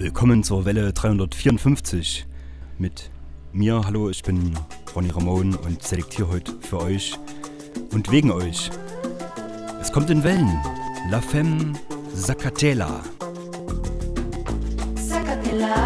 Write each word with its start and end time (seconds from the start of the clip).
Willkommen 0.00 0.42
zur 0.42 0.64
Welle 0.64 0.94
354 0.94 2.26
mit 2.78 3.10
mir. 3.52 3.82
Hallo, 3.84 4.08
ich 4.08 4.22
bin 4.22 4.58
Ronny 4.96 5.10
Ramon 5.10 5.54
und 5.54 5.82
selektiere 5.82 6.30
heute 6.30 6.54
für 6.58 6.80
euch 6.80 7.18
und 7.92 8.10
wegen 8.10 8.30
euch. 8.30 8.70
Es 9.78 9.92
kommt 9.92 10.08
in 10.08 10.24
Wellen. 10.24 10.58
La 11.10 11.20
Femme 11.20 11.74
Zacatela. 12.14 13.02
Zacatela. 14.96 15.79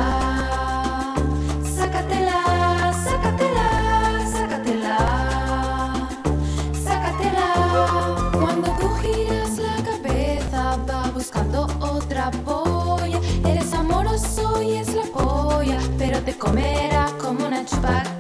Comerá 16.39 17.07
como 17.21 17.47
una 17.47 17.65
chupaca. 17.65 18.14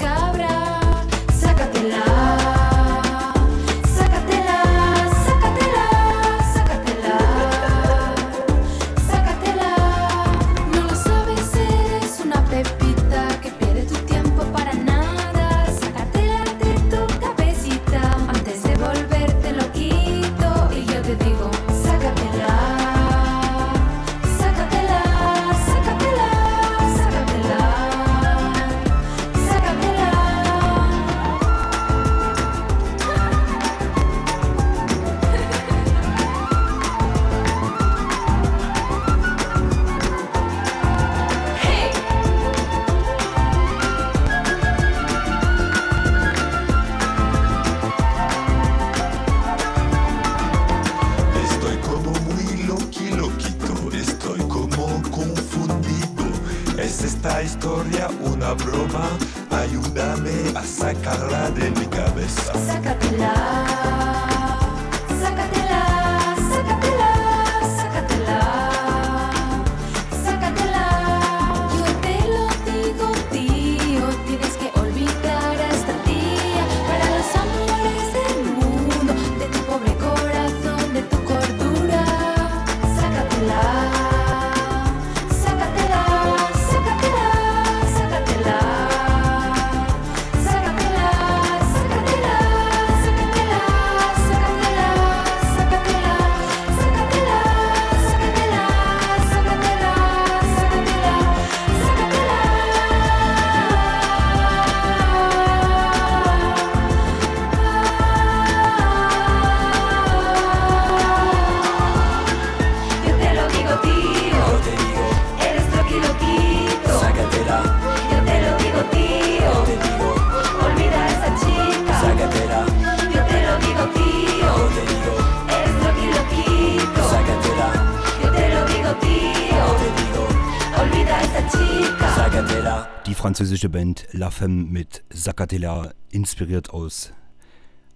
Femme 134.34 134.64
mit 134.64 135.04
Zacatela, 135.10 135.92
inspiriert 136.10 136.70
aus 136.70 137.12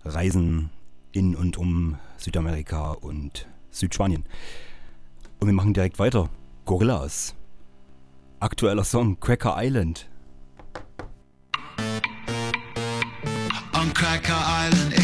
Reisen 0.05 0.71
in 1.11 1.35
und 1.35 1.57
um 1.57 1.99
Südamerika 2.17 2.93
und 2.93 3.49
Südspanien. 3.73 4.25
Und 5.41 5.49
wir 5.49 5.53
machen 5.53 5.75
direkt 5.75 5.99
weiter. 5.99 6.31
Gorillas. 6.65 7.35
Aktueller 8.39 8.85
Song 8.85 9.19
Cracker 9.19 9.57
Island. 9.59 10.09
On 13.75 13.93
Cracker 13.93 14.69
Island 14.71 14.98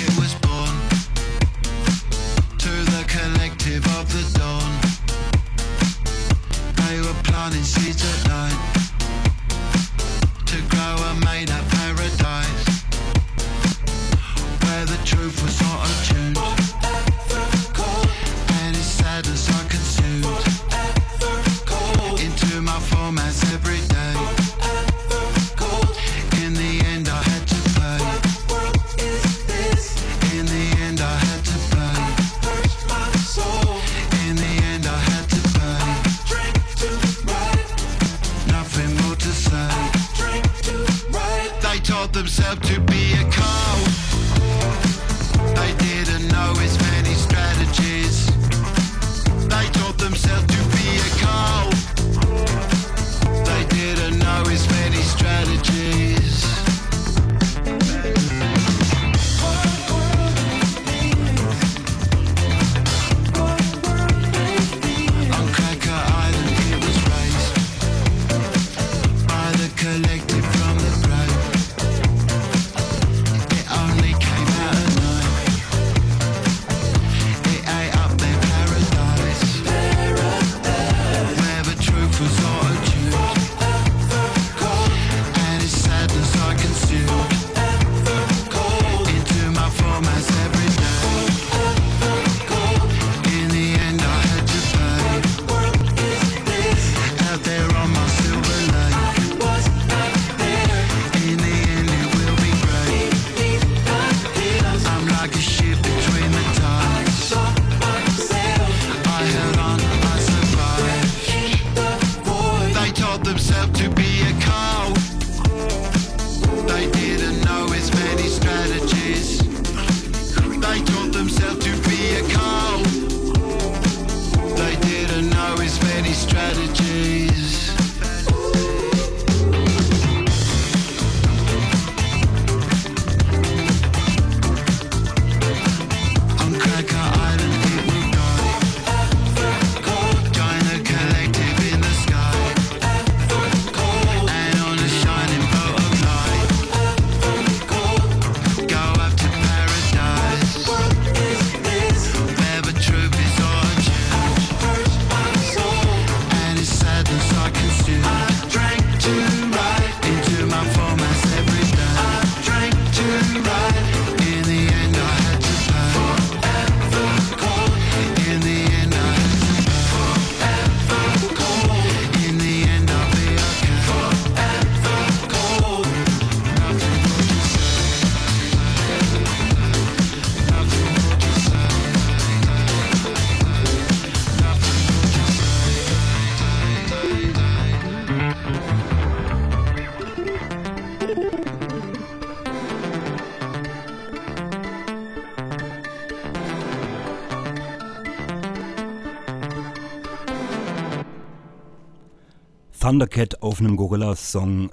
Thundercat 202.84 203.40
auf 203.40 203.60
einem 203.60 203.76
Gorillas-Song. 203.76 204.70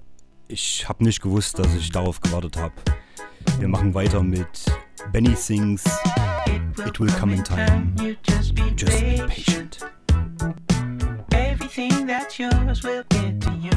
Ich 0.49 0.89
habe 0.89 1.01
nicht 1.01 1.21
gewusst, 1.21 1.57
dass 1.57 1.73
ich 1.73 1.91
darauf 1.91 2.19
gewartet 2.19 2.57
habe. 2.57 2.73
Wir 3.57 3.69
machen 3.69 3.93
weiter 3.93 4.21
mit 4.21 4.65
Benny 5.13 5.33
Sings 5.33 5.85
It 6.85 6.99
Will 6.99 7.09
Come 7.17 7.35
in 7.35 7.43
Time. 7.45 7.93
Just 8.27 8.53
be 8.53 8.63
patient. 8.73 9.79
Everything 11.31 12.05
that's 12.05 12.37
yours 12.37 12.83
will 12.83 13.05
get 13.11 13.39
to 13.39 13.51
you. 13.53 13.71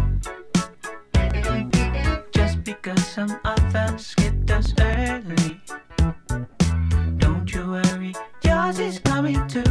Just 2.33 2.65
because 2.65 3.07
some 3.07 3.39
others 3.45 4.05
skipped 4.05 4.51
us 4.51 4.75
early. 4.81 5.61
Don't 7.19 7.49
you 7.55 7.71
worry, 7.71 8.13
yours 8.43 8.81
is 8.81 8.99
coming 8.99 9.47
too. 9.47 9.63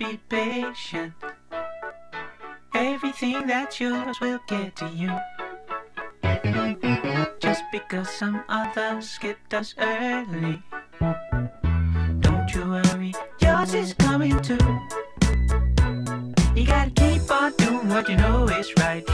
Be 0.00 0.16
patient. 0.30 1.12
Everything 2.74 3.46
that's 3.46 3.78
yours 3.78 4.18
will 4.18 4.40
get 4.48 4.74
to 4.76 4.88
you. 4.88 5.12
Just 7.38 7.62
because 7.70 8.08
some 8.08 8.42
others 8.48 9.10
skipped 9.10 9.52
us 9.52 9.74
early. 9.78 10.62
Don't 12.20 12.48
you 12.54 12.64
worry, 12.70 13.12
yours 13.42 13.74
is 13.74 13.92
coming 13.92 14.40
too. 14.40 14.80
You 16.56 16.66
gotta 16.66 16.92
keep 16.96 17.30
on 17.30 17.52
doing 17.58 17.90
what 17.90 18.08
you 18.08 18.16
know 18.16 18.48
is 18.48 18.72
right. 18.78 19.06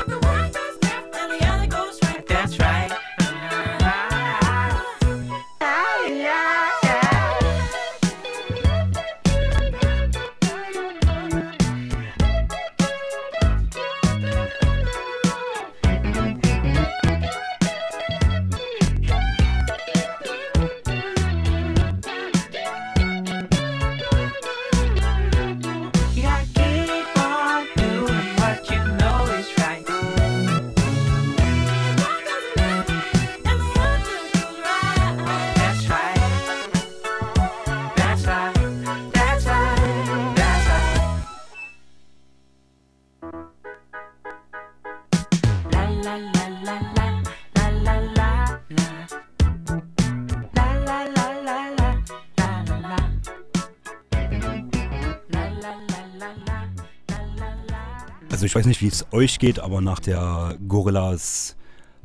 Weiß 58.57 58.65
nicht, 58.65 58.81
wie 58.81 58.87
es 58.87 59.07
euch 59.13 59.39
geht, 59.39 59.59
aber 59.59 59.83
nach 59.83 60.01
der 60.01 60.57
Gorillas 60.67 61.59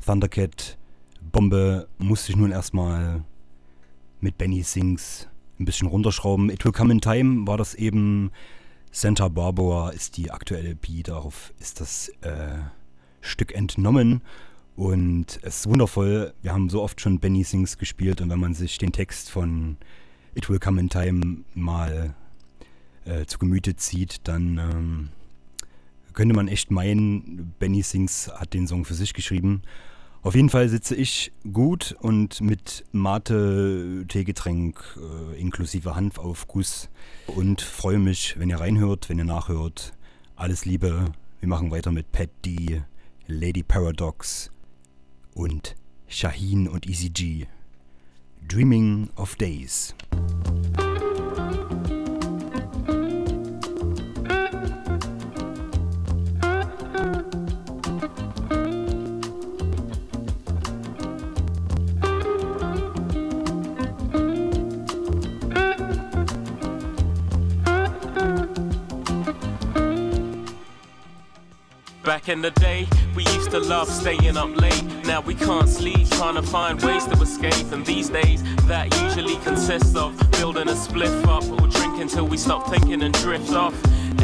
Thundercat 0.04 0.76
Bombe 1.32 1.88
musste 1.96 2.30
ich 2.30 2.36
nun 2.36 2.50
erstmal 2.50 3.24
mit 4.20 4.36
Benny 4.36 4.62
Sings 4.62 5.28
ein 5.58 5.64
bisschen 5.64 5.88
runterschrauben. 5.88 6.50
It 6.50 6.62
Will 6.66 6.72
Come 6.72 6.92
in 6.92 7.00
Time 7.00 7.46
war 7.46 7.56
das 7.56 7.74
eben. 7.74 8.32
Santa 8.90 9.28
Barbara 9.28 9.92
ist 9.92 10.18
die 10.18 10.30
aktuelle 10.30 10.72
LP, 10.72 11.04
darauf 11.04 11.54
ist 11.58 11.80
das 11.80 12.10
äh, 12.20 12.58
Stück 13.22 13.54
entnommen. 13.54 14.20
Und 14.76 15.40
es 15.40 15.60
ist 15.60 15.70
wundervoll. 15.70 16.34
Wir 16.42 16.52
haben 16.52 16.68
so 16.68 16.82
oft 16.82 17.00
schon 17.00 17.18
Benny 17.18 17.44
Sings 17.44 17.78
gespielt 17.78 18.20
und 18.20 18.28
wenn 18.28 18.40
man 18.40 18.52
sich 18.52 18.76
den 18.76 18.92
Text 18.92 19.30
von 19.30 19.78
It 20.34 20.50
Will 20.50 20.58
Come 20.58 20.82
in 20.82 20.90
Time 20.90 21.44
mal 21.54 22.14
äh, 23.06 23.24
zu 23.24 23.38
Gemüte 23.38 23.74
zieht, 23.74 24.28
dann 24.28 24.58
ähm, 24.58 25.08
könnte 26.12 26.34
man 26.34 26.48
echt 26.48 26.70
meinen, 26.70 27.54
Benny 27.58 27.82
Sings 27.82 28.30
hat 28.34 28.54
den 28.54 28.66
Song 28.66 28.84
für 28.84 28.94
sich 28.94 29.14
geschrieben. 29.14 29.62
Auf 30.22 30.36
jeden 30.36 30.50
Fall 30.50 30.68
sitze 30.68 30.94
ich 30.94 31.32
gut 31.52 31.96
und 32.00 32.40
mit 32.40 32.84
Mate, 32.92 34.04
Teegetränk 34.06 34.80
äh, 34.96 35.40
inklusive 35.40 35.96
Hanfaufguss 35.96 36.90
und 37.26 37.60
freue 37.60 37.98
mich, 37.98 38.38
wenn 38.38 38.48
ihr 38.48 38.60
reinhört, 38.60 39.08
wenn 39.08 39.18
ihr 39.18 39.24
nachhört. 39.24 39.92
Alles 40.36 40.64
Liebe. 40.64 41.06
Wir 41.40 41.48
machen 41.48 41.72
weiter 41.72 41.90
mit 41.90 42.12
Pat 42.12 42.30
D, 42.44 42.82
Lady 43.26 43.64
Paradox 43.64 44.52
und 45.34 45.74
Shaheen 46.06 46.68
und 46.68 46.86
Easy 46.86 47.10
G. 47.10 47.46
Dreaming 48.46 49.08
of 49.16 49.34
Days. 49.34 49.94
Back 72.04 72.28
in 72.28 72.42
the 72.42 72.50
day, 72.50 72.88
we 73.14 73.22
used 73.26 73.52
to 73.52 73.60
love 73.60 73.88
staying 73.88 74.36
up 74.36 74.56
late. 74.60 74.82
Now 75.04 75.20
we 75.20 75.36
can't 75.36 75.68
sleep, 75.68 76.08
trying 76.10 76.34
to 76.34 76.42
find 76.42 76.82
ways 76.82 77.04
to 77.04 77.12
escape. 77.22 77.70
And 77.70 77.86
these 77.86 78.08
days, 78.08 78.42
that 78.66 78.92
usually 79.02 79.36
consists 79.44 79.94
of 79.94 80.18
building 80.32 80.68
a 80.68 80.72
spliff 80.72 81.24
up 81.28 81.44
or 81.60 81.68
drinking 81.68 82.08
till 82.08 82.26
we 82.26 82.36
stop 82.38 82.68
thinking 82.68 83.02
and 83.02 83.14
drift 83.14 83.52
off. 83.52 83.74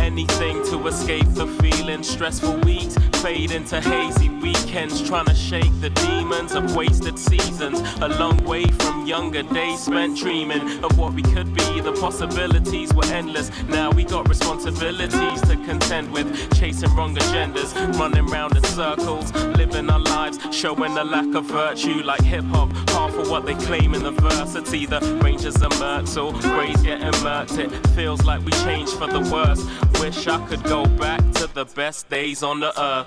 Anything 0.08 0.64
to 0.70 0.86
escape 0.86 1.26
the 1.34 1.46
feeling. 1.60 2.02
Stressful 2.02 2.56
weeks 2.60 2.96
fade 3.20 3.50
into 3.50 3.78
hazy 3.78 4.30
weekends. 4.30 5.06
Trying 5.06 5.26
to 5.26 5.34
shake 5.34 5.70
the 5.82 5.90
demons 5.90 6.54
of 6.54 6.74
wasted 6.74 7.18
seasons. 7.18 7.82
A 8.00 8.08
long 8.08 8.42
way 8.44 8.64
from 8.64 9.04
younger 9.04 9.42
days 9.42 9.80
spent 9.80 10.16
dreaming 10.16 10.62
of 10.82 10.96
what 10.96 11.12
we 11.12 11.20
could 11.20 11.52
be. 11.52 11.82
The 11.82 11.92
possibilities 12.00 12.90
were 12.94 13.04
endless. 13.12 13.50
Now 13.68 13.90
we 13.90 14.02
got 14.02 14.26
responsibilities 14.30 15.42
to 15.42 15.56
contend 15.66 16.10
with. 16.10 16.26
Chasing 16.58 16.94
wrong 16.96 17.14
agendas. 17.14 17.74
Running 17.98 18.26
round 18.28 18.56
in 18.56 18.64
circles. 18.64 19.30
Living 19.58 19.90
our 19.90 20.00
lives. 20.00 20.38
Showing 20.52 20.94
the 20.94 21.04
lack 21.04 21.34
of 21.34 21.44
virtue 21.44 22.02
like 22.02 22.22
hip 22.22 22.44
hop. 22.44 22.72
Half 22.92 23.14
of 23.18 23.28
what 23.28 23.44
they 23.44 23.56
claim 23.56 23.92
in 23.92 24.04
the 24.04 24.12
verse. 24.12 24.54
It's 24.54 24.72
either 24.72 25.00
Rangers 25.16 25.56
and 25.60 25.74
or 26.16 26.32
Grays 26.32 26.80
getting 26.80 27.12
murked. 27.20 27.58
It 27.58 27.70
feels 27.88 28.24
like 28.24 28.42
we 28.42 28.52
changed 28.52 28.94
for 28.94 29.06
the 29.06 29.20
worse. 29.30 29.62
Wish 30.00 30.28
I 30.28 30.46
could 30.46 30.62
go 30.62 30.86
back 30.86 31.20
to 31.32 31.46
the 31.52 31.64
best 31.64 32.08
days 32.08 32.42
on 32.42 32.60
the 32.60 32.72
earth. 32.80 33.06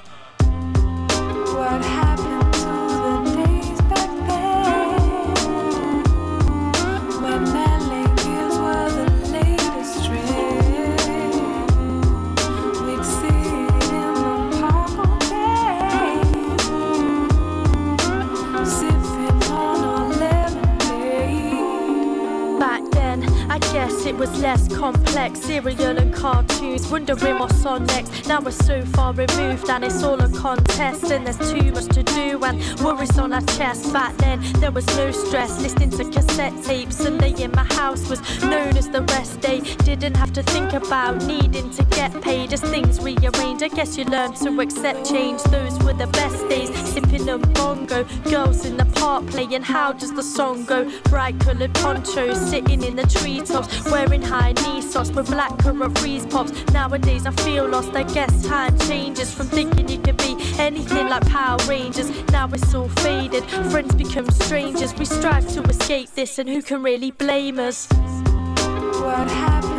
Cereal 25.51 25.97
and 25.97 26.13
cartoons, 26.13 26.87
wondering 26.87 27.39
what's 27.39 27.65
on 27.65 27.85
next. 27.85 28.27
Now 28.27 28.39
we're 28.39 28.51
so 28.51 28.81
far 28.93 29.13
removed 29.13 29.69
and 29.69 29.83
it's 29.83 30.01
all 30.03 30.21
a 30.21 30.29
contest, 30.29 31.11
and 31.11 31.25
there's 31.25 31.37
too 31.51 31.71
much 31.71 31.87
to 31.95 32.03
do 32.03 32.43
and 32.43 32.57
worries 32.81 33.17
on 33.17 33.33
our 33.33 33.41
chest. 33.57 33.91
Back 33.93 34.15
then, 34.17 34.39
there 34.61 34.71
was 34.71 34.85
no 34.97 35.11
stress, 35.11 35.61
listening 35.61 35.89
to 35.91 36.05
cassette 36.09 36.53
tapes. 36.63 36.95
Sunday 36.95 37.33
in 37.43 37.51
my 37.51 37.65
house 37.75 38.09
was 38.09 38.21
known 38.43 38.77
as 38.77 38.89
the 38.89 39.01
rest 39.01 39.41
day. 39.41 39.59
Didn't 39.83 40.15
have 40.15 40.31
to 40.33 40.43
think 40.43 40.73
about 40.73 41.23
needing 41.25 41.69
to 41.71 41.83
get 41.83 42.21
paid 42.21 42.53
as 42.53 42.61
things 42.61 42.99
rearranged. 43.01 43.63
I 43.63 43.67
guess 43.67 43.97
you 43.97 44.05
learn 44.05 44.33
to 44.35 44.59
accept 44.61 45.05
change. 45.09 45.43
Those 45.43 45.77
were 45.83 45.93
the 45.93 46.07
best 46.07 46.47
days, 46.47 46.69
sipping 46.93 47.27
a 47.29 47.37
bongo. 47.37 48.05
Girls 48.29 48.65
in 48.65 48.77
the 48.77 48.85
park 48.85 49.27
playing, 49.27 49.63
how 49.63 49.91
does 49.91 50.13
the 50.13 50.23
song 50.23 50.65
go? 50.65 50.89
Bright 51.03 51.39
coloured 51.39 51.73
ponchos, 51.75 52.39
sitting 52.49 52.83
in 52.83 52.95
the 52.95 53.07
treetops, 53.07 53.67
wearing 53.91 54.20
high 54.23 54.53
knee 54.63 54.81
socks 54.81 55.11
with 55.11 55.27
black 55.27 55.57
currant 55.59 55.97
freeze 55.99 56.25
pops. 56.25 56.51
Nowadays 56.73 57.25
I 57.25 57.31
feel 57.31 57.67
lost. 57.67 57.95
I 57.95 58.03
guess 58.03 58.45
time 58.45 58.77
changes 58.79 59.33
from 59.33 59.47
thinking 59.47 59.87
you 59.89 59.99
could 59.99 60.17
be 60.17 60.35
anything 60.57 61.07
like 61.09 61.25
Power 61.27 61.57
Rangers. 61.67 62.09
Now 62.31 62.49
it's 62.53 62.73
all 62.73 62.89
faded. 62.89 63.43
Friends 63.71 63.93
become 63.95 64.29
strangers. 64.29 64.93
We 64.95 65.05
strive 65.05 65.47
to 65.53 65.61
escape 65.63 66.09
this, 66.15 66.39
and 66.39 66.47
who 66.49 66.61
can 66.61 66.83
really 66.83 67.11
blame 67.11 67.59
us? 67.59 67.87
What 67.91 69.27
happened 69.29 69.70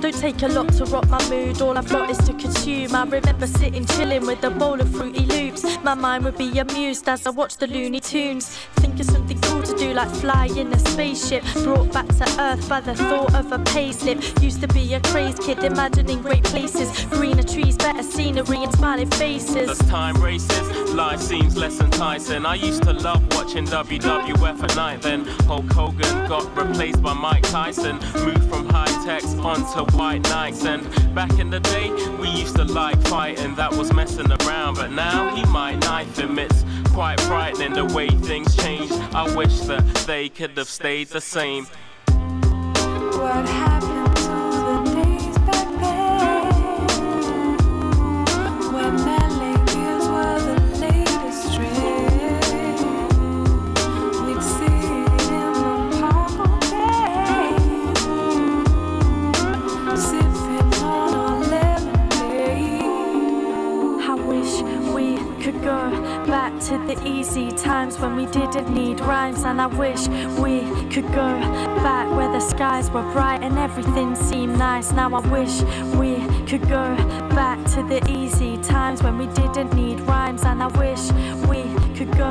Don't 0.00 0.14
take 0.14 0.40
a 0.42 0.48
lot 0.48 0.72
to 0.74 0.86
rock 0.86 1.06
my 1.10 1.28
mood. 1.28 1.60
All 1.60 1.76
I've 1.76 1.88
got 1.90 2.08
is 2.08 2.16
to 2.18 2.32
consume. 2.32 2.94
I 2.94 3.04
remember 3.04 3.46
sitting 3.46 3.84
chilling 3.84 4.24
with 4.26 4.42
a 4.44 4.50
bowl 4.50 4.80
of 4.80 4.88
fruity 4.90 5.26
loops. 5.26 5.62
My 5.84 5.92
mind 5.92 6.24
would 6.24 6.38
be 6.38 6.58
amused 6.58 7.06
as 7.06 7.26
I 7.26 7.30
watch 7.30 7.58
the 7.58 7.66
Looney 7.66 8.00
Tunes. 8.00 8.56
Think 8.76 8.98
of 8.98 9.06
something 9.06 9.38
cool 9.42 9.62
to 9.62 9.76
do, 9.76 9.92
like 9.92 10.08
fly 10.08 10.46
in 10.56 10.72
a 10.72 10.78
spaceship. 10.78 11.44
Brought 11.64 11.92
back 11.92 12.08
to 12.08 12.36
Earth 12.40 12.66
by 12.66 12.80
the 12.80 12.94
thought 12.94 13.34
of 13.34 13.52
a 13.52 13.58
payslip. 13.58 14.42
Used 14.42 14.62
to 14.62 14.68
be 14.68 14.94
a 14.94 15.00
crazed 15.00 15.42
kid, 15.42 15.62
imagining 15.62 16.22
great 16.22 16.44
places. 16.44 17.04
Greener 17.06 17.42
trees, 17.42 17.76
better 17.76 18.02
scenery, 18.02 18.62
and 18.62 18.72
smiling 18.72 19.10
faces. 19.10 19.68
As 19.68 19.78
time 19.90 20.16
races, 20.22 20.94
life 20.94 21.20
seems 21.20 21.58
less 21.58 21.78
enticing. 21.78 22.46
I 22.46 22.54
used 22.54 22.84
to 22.84 22.94
love 22.94 23.22
watching 23.34 23.66
WWF 23.66 24.62
at 24.62 24.76
night. 24.76 25.02
Then 25.02 25.26
Hulk 25.46 25.70
Hogan 25.72 26.26
got 26.26 26.56
replaced 26.56 27.02
by 27.02 27.12
Mike 27.12 27.42
Tyson. 27.50 27.98
Moved 28.24 28.48
from 28.48 28.66
high 28.70 29.04
techs 29.04 29.34
onto 29.34 29.89
white 29.94 30.22
nights. 30.22 30.64
And 30.64 30.82
back 31.14 31.38
in 31.38 31.50
the 31.50 31.60
day, 31.60 31.90
we 32.20 32.28
used 32.28 32.56
to 32.56 32.64
like 32.64 33.00
fighting. 33.08 33.54
That 33.54 33.72
was 33.72 33.92
messing 33.92 34.30
around. 34.30 34.74
But 34.74 34.92
now 34.92 35.34
he 35.34 35.44
might 35.46 35.76
knife 35.80 36.18
him. 36.18 36.38
It's 36.38 36.64
quite 36.92 37.20
frightening 37.20 37.72
the 37.72 37.84
way 37.86 38.08
things 38.08 38.54
changed. 38.56 38.92
I 39.14 39.34
wish 39.34 39.60
that 39.60 39.84
they 40.06 40.28
could 40.28 40.56
have 40.56 40.68
stayed 40.68 41.08
the 41.08 41.20
same. 41.20 41.66
What 43.20 43.46
happened 43.46 43.89
to 66.70 66.78
the 66.86 67.04
easy 67.04 67.50
times 67.50 67.98
when 67.98 68.14
we 68.14 68.26
didn't 68.26 68.72
need 68.72 69.00
rhymes. 69.00 69.42
And 69.42 69.60
I 69.60 69.66
wish 69.66 70.06
we 70.38 70.60
could 70.88 71.06
go 71.08 71.28
back 71.82 72.08
where 72.16 72.30
the 72.30 72.38
skies 72.38 72.88
were 72.92 73.02
bright 73.12 73.42
and 73.42 73.58
everything 73.58 74.14
seemed 74.14 74.56
nice. 74.56 74.92
Now 74.92 75.12
I 75.12 75.20
wish 75.30 75.62
we 75.98 76.24
could 76.46 76.62
go 76.68 76.94
back 77.34 77.58
to 77.74 77.82
the 77.82 78.00
easy 78.08 78.56
times 78.58 79.02
when 79.02 79.18
we 79.18 79.26
didn't 79.26 79.74
need 79.74 79.98
rhymes. 80.02 80.44
And 80.44 80.62
I 80.62 80.68
wish 80.68 81.10
we 81.48 81.62
could 81.96 82.16
go 82.16 82.30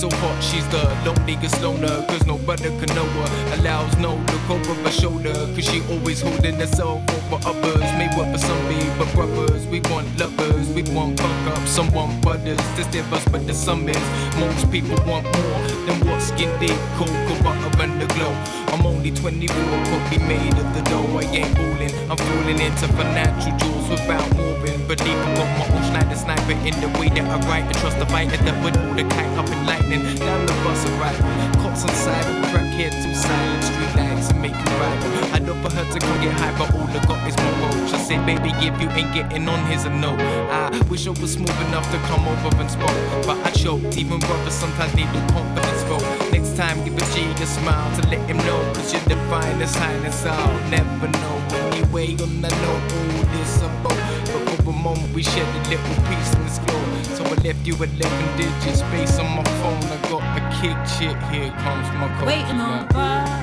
So 0.00 0.08
hot, 0.08 0.42
she's 0.42 0.66
the 0.68 0.80
loneliest 1.04 1.60
loner. 1.60 2.06
Cause 2.08 2.24
no 2.24 2.38
brother 2.38 2.70
can 2.80 2.88
know 2.96 3.04
her. 3.04 3.60
Allows 3.60 3.98
no 3.98 4.14
look 4.32 4.48
over 4.48 4.72
her 4.72 4.90
shoulder. 4.90 5.34
Cause 5.52 5.66
she 5.66 5.82
always 5.90 6.22
holding 6.22 6.54
herself 6.54 7.02
over 7.10 7.46
others. 7.46 7.84
May 8.00 8.08
work 8.16 8.32
for 8.32 8.38
some 8.38 8.66
be, 8.66 8.80
but 8.96 9.12
brothers. 9.12 9.66
We 9.66 9.80
want 9.92 10.08
lovers, 10.18 10.70
we 10.70 10.84
want 10.84 11.20
fuck 11.20 11.52
up. 11.52 11.68
Some 11.68 11.92
want 11.92 12.22
brothers. 12.22 12.56
This 12.76 12.86
us, 13.12 13.28
but 13.28 13.46
the 13.46 13.52
sum 13.52 13.90
is 13.90 14.00
most 14.38 14.72
people 14.72 14.96
want 15.04 15.24
more 15.24 15.60
than 15.84 15.99
skin 16.18 16.50
deep, 16.58 16.74
cold, 16.96 17.12
butter 17.44 17.82
and 17.82 18.00
the 18.00 18.06
glow. 18.14 18.32
I'm 18.72 18.86
only 18.86 19.10
24, 19.10 19.54
could 19.54 20.04
be 20.10 20.18
made 20.18 20.56
of 20.58 20.68
the 20.74 20.82
dough. 20.90 21.18
I 21.18 21.22
ain't 21.30 21.54
fooling, 21.56 21.92
I'm 22.10 22.16
falling 22.16 22.58
into 22.58 22.88
financial 22.98 23.54
jewels 23.58 23.88
without 23.88 24.26
moving. 24.34 24.86
But 24.88 25.00
I 25.02 25.12
got 25.36 25.48
my 25.58 25.76
own 25.76 25.82
Schneider 25.88 26.16
sniper 26.16 26.56
in 26.66 26.74
the 26.80 26.88
way 26.98 27.08
that 27.10 27.26
I 27.26 27.36
write 27.48 27.66
and 27.70 27.76
trust 27.78 27.98
the 27.98 28.06
fighter 28.06 28.36
that 28.36 28.64
would 28.64 28.76
hold 28.76 28.96
the 28.98 29.04
kite 29.14 29.36
up 29.38 29.48
in 29.48 29.66
lightning. 29.66 30.02
Down 30.16 30.46
the 30.46 30.52
bus 30.64 30.84
arrival, 30.90 31.30
cops 31.62 31.84
on 31.84 31.94
side, 31.94 32.24
crackhead 32.50 32.92
too 33.02 33.14
silent, 33.14 33.64
street 33.64 33.94
lights 33.96 34.09
and 34.28 34.42
make 34.42 34.52
you 34.52 34.70
rival. 34.76 35.34
I 35.34 35.38
know 35.38 35.54
for 35.62 35.72
her 35.74 35.84
to 35.84 35.98
come 35.98 36.20
get 36.20 36.32
high, 36.34 36.52
but 36.58 36.74
all 36.74 36.88
I 36.88 37.00
got 37.06 37.26
is 37.26 37.36
my 37.36 37.50
roach. 37.62 37.92
I 37.94 37.98
say, 37.98 38.18
baby, 38.26 38.50
if 38.60 38.74
you 38.80 38.88
ain't 38.90 39.14
getting 39.14 39.48
on, 39.48 39.64
here's 39.66 39.84
a 39.84 39.90
no. 39.90 40.16
I 40.50 40.68
wish 40.90 41.06
I 41.06 41.10
was 41.10 41.32
smooth 41.32 41.58
enough 41.68 41.90
to 41.92 41.98
come 42.10 42.26
over 42.28 42.50
and 42.60 42.70
spoke, 42.70 42.98
but 43.26 43.38
I 43.46 43.50
choked. 43.50 43.96
Even 43.96 44.18
brothers 44.20 44.54
sometimes 44.54 44.94
need 44.94 45.08
the 45.08 45.22
confidence 45.32 45.82
vote. 45.88 46.04
Next 46.32 46.56
time, 46.56 46.84
give 46.84 46.96
a 46.96 47.04
G 47.14 47.24
a 47.30 47.46
smile 47.46 47.88
to 47.96 48.02
let 48.08 48.20
him 48.28 48.36
know, 48.38 48.60
cause 48.74 48.92
you're 48.92 49.02
the 49.08 49.16
finest 49.30 49.76
highness. 49.76 50.24
I'll 50.26 50.70
never 50.70 51.08
know. 51.08 51.36
Anyway, 51.72 52.12
on 52.20 52.42
the 52.42 52.50
know 52.62 52.76
all 52.76 53.24
this 53.32 53.56
about. 53.62 53.96
But 54.32 54.62
for 54.64 54.70
a 54.70 54.72
moment, 54.72 55.14
we 55.14 55.22
shared 55.22 55.48
a 55.48 55.68
little 55.70 55.96
piece 56.08 56.34
in 56.34 56.44
this 56.44 56.58
glow. 56.58 56.80
So 57.16 57.24
I 57.24 57.34
left 57.46 57.66
you 57.66 57.74
11 57.74 57.96
digits, 58.36 58.80
space 58.80 59.18
on 59.18 59.30
my 59.36 59.44
phone. 59.60 59.82
I 59.90 59.98
got 60.10 60.22
a 60.36 60.42
kick 60.60 60.78
shit. 60.94 61.16
Here 61.32 61.50
comes 61.64 61.88
my 62.00 62.08
coach. 62.18 62.26
Waiting 62.26 62.60
on 62.60 62.86
the 62.86 63.39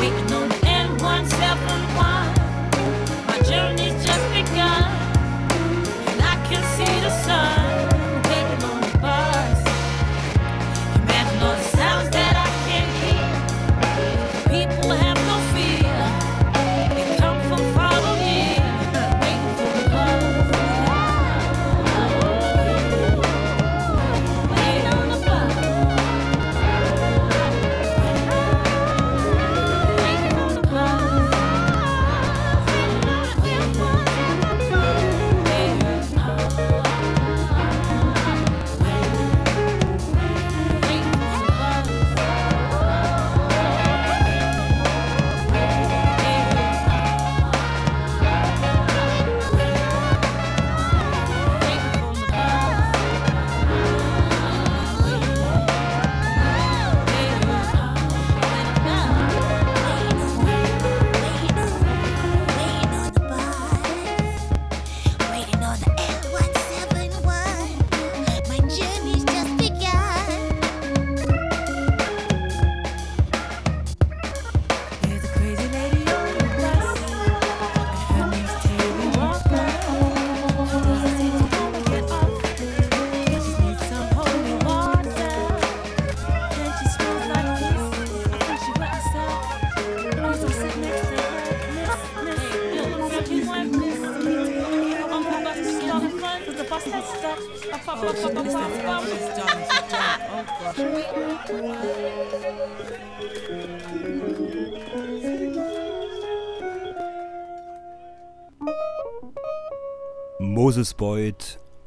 we 0.00 0.10
know 0.30 0.47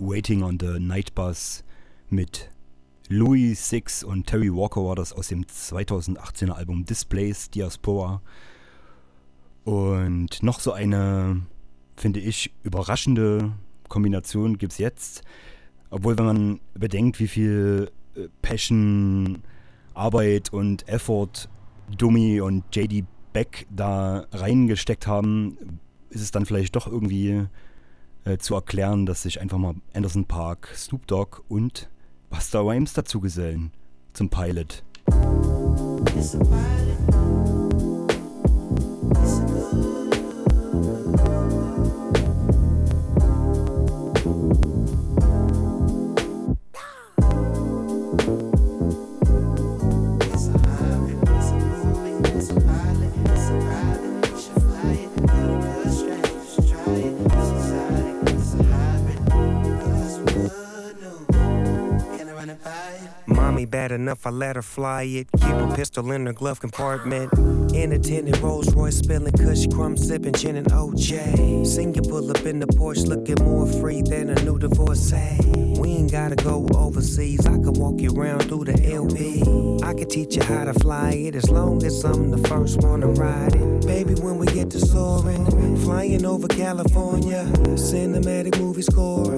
Waiting 0.01 0.41
on 0.41 0.57
the 0.59 0.79
Night 0.79 1.13
Bus 1.13 1.63
mit 2.09 2.49
Louis 3.07 3.53
Six 3.53 4.03
und 4.03 4.25
Terry 4.25 4.51
Walker 4.51 4.83
war 4.83 4.95
das 4.95 5.13
aus 5.13 5.27
dem 5.27 5.43
2018er 5.43 6.53
Album 6.53 6.85
Displays 6.87 7.51
Diaspora. 7.51 8.19
Und 9.63 10.41
noch 10.41 10.59
so 10.59 10.73
eine, 10.73 11.43
finde 11.97 12.19
ich, 12.19 12.51
überraschende 12.63 13.53
Kombination 13.89 14.57
gibt 14.57 14.71
es 14.71 14.79
jetzt. 14.79 15.21
Obwohl, 15.91 16.17
wenn 16.17 16.25
man 16.25 16.59
bedenkt, 16.73 17.19
wie 17.19 17.27
viel 17.27 17.91
äh, 18.15 18.27
Passion, 18.41 19.43
Arbeit 19.93 20.51
und 20.51 20.87
Effort 20.89 21.47
Dummy 21.95 22.41
und 22.41 22.63
JD 22.75 23.05
Beck 23.33 23.67
da 23.69 24.25
reingesteckt 24.31 25.05
haben, 25.05 25.79
ist 26.09 26.21
es 26.21 26.31
dann 26.31 26.47
vielleicht 26.47 26.75
doch 26.75 26.87
irgendwie 26.87 27.45
äh, 28.25 28.37
zu 28.37 28.55
erklären, 28.55 29.05
dass 29.05 29.23
sich 29.23 29.41
einfach 29.41 29.57
mal 29.57 29.75
Anderson 29.93 30.25
Park, 30.25 30.69
Snoop 30.75 31.07
Dogg 31.07 31.41
und 31.49 31.89
Busta 32.29 32.59
Rhymes 32.61 32.93
dazu 32.93 33.19
gesellen 33.19 33.71
zum 34.13 34.29
Pilot. 34.29 34.83
Mommy 36.37 37.60
bad 63.71 63.91
enough, 63.93 64.27
I 64.27 64.29
let 64.29 64.57
her 64.57 64.61
fly 64.61 65.03
it. 65.03 65.27
Keep 65.39 65.55
a 65.55 65.73
pistol 65.75 66.11
in 66.11 66.25
her 66.25 66.33
glove 66.33 66.59
compartment. 66.59 67.33
In 67.73 67.93
a 67.93 67.97
tinted 67.97 68.37
Rolls 68.39 68.73
Royce, 68.75 68.97
spilling 68.97 69.31
Kush 69.33 69.65
crumbs, 69.67 70.05
sipping 70.05 70.33
gin 70.33 70.57
and 70.57 70.67
OJ. 70.67 71.65
Sing 71.65 71.95
you 71.95 72.01
pull 72.01 72.29
up 72.29 72.45
in 72.45 72.59
the 72.59 72.67
Porsche, 72.67 73.07
looking 73.07 73.43
more 73.43 73.65
free 73.65 74.01
than 74.01 74.29
a 74.29 74.35
new 74.43 74.59
divorcee. 74.59 75.39
We 75.79 75.89
ain't 75.91 76.11
gotta 76.11 76.35
go 76.35 76.67
overseas, 76.75 77.45
I 77.47 77.51
can 77.51 77.73
walk 77.73 78.01
you 78.01 78.11
around 78.11 78.43
through 78.49 78.65
the 78.65 78.93
LP. 78.93 79.41
I 79.83 79.93
can 79.93 80.09
teach 80.09 80.35
you 80.35 80.43
how 80.43 80.65
to 80.65 80.73
fly 80.73 81.11
it 81.11 81.35
as 81.35 81.49
long 81.49 81.83
as 81.85 82.03
I'm 82.03 82.29
the 82.29 82.45
first 82.49 82.81
one 82.81 83.01
to 83.01 83.07
ride 83.07 83.55
it. 83.55 83.87
Baby, 83.87 84.15
when 84.15 84.37
we 84.37 84.47
get 84.47 84.69
to 84.71 84.79
soaring, 84.79 85.45
flying 85.77 86.25
over 86.25 86.47
California, 86.49 87.45
cinematic 87.75 88.59
movie 88.59 88.81
score. 88.81 89.31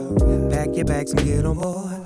Pack 0.50 0.76
your 0.76 0.86
bags 0.86 1.12
and 1.12 1.24
get 1.24 1.46
on 1.46 1.60
board. 1.60 2.03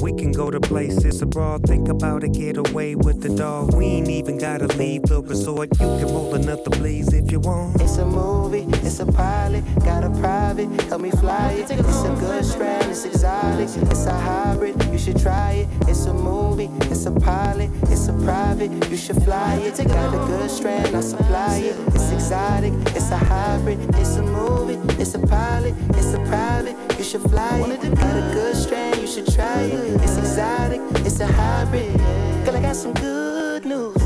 We 0.00 0.12
can 0.12 0.32
go 0.32 0.50
to 0.50 0.60
places 0.60 1.22
abroad, 1.22 1.62
think 1.64 1.88
about 1.88 2.22
it, 2.22 2.32
get 2.32 2.56
away 2.58 2.94
with 2.94 3.22
the 3.22 3.30
dog. 3.30 3.74
We 3.74 3.86
ain't 3.86 4.10
even 4.10 4.38
gotta 4.38 4.66
leave 4.76 5.02
the 5.02 5.22
resort. 5.22 5.70
You 5.80 5.86
can 5.98 6.06
roll 6.08 6.34
another 6.34 6.70
blaze 6.70 7.12
if 7.12 7.32
you 7.32 7.40
want. 7.40 7.80
It's 7.80 7.96
a 7.96 8.04
movie, 8.04 8.66
it's 8.86 9.00
a 9.00 9.06
pilot, 9.06 9.64
got 9.84 10.04
a 10.04 10.10
private, 10.20 10.68
help 10.82 11.00
me 11.00 11.10
fly 11.10 11.52
it. 11.52 11.70
It's 11.70 12.02
a 12.02 12.14
good 12.20 12.44
strand, 12.44 12.90
it's 12.90 13.04
exotic, 13.04 13.68
it's 13.90 14.06
a 14.06 14.12
hybrid, 14.12 14.82
you 14.92 14.98
should 14.98 15.18
try 15.18 15.52
it. 15.52 15.68
It's 15.88 16.04
a 16.06 16.14
movie, 16.14 16.70
it's 16.92 17.06
a 17.06 17.10
pilot, 17.10 17.70
it's 17.84 18.08
a 18.08 18.12
private, 18.12 18.70
you 18.90 18.96
should 18.96 19.22
fly 19.22 19.54
it. 19.56 19.76
Got 19.88 20.14
a 20.14 20.26
good 20.26 20.50
strand, 20.50 20.94
I 20.94 21.00
supply 21.00 21.58
it. 21.58 21.76
It's 21.94 22.12
exotic, 22.12 22.72
it's 22.94 23.10
a 23.10 23.16
hybrid, 23.16 23.78
it's 23.96 24.16
a 24.16 24.22
movie, 24.22 24.74
it's 25.00 25.06
It's 25.06 25.14
a 25.14 25.18
pilot, 25.20 25.74
it's 25.90 26.14
a 26.14 26.18
private. 26.26 26.74
You 26.98 27.04
should 27.04 27.22
fly 27.22 27.60
it. 27.60 27.80
Got 27.94 28.16
a 28.16 28.34
good 28.34 28.56
strain, 28.56 29.00
you 29.00 29.06
should 29.06 29.32
try 29.32 29.62
it. 29.62 29.85
It's 29.88 30.16
exotic, 30.16 30.80
it's 31.06 31.20
a 31.20 31.26
hybrid. 31.26 31.96
Girl, 32.44 32.56
I 32.56 32.60
got 32.60 32.74
some 32.74 32.92
good 32.94 33.64
news. 33.64 33.96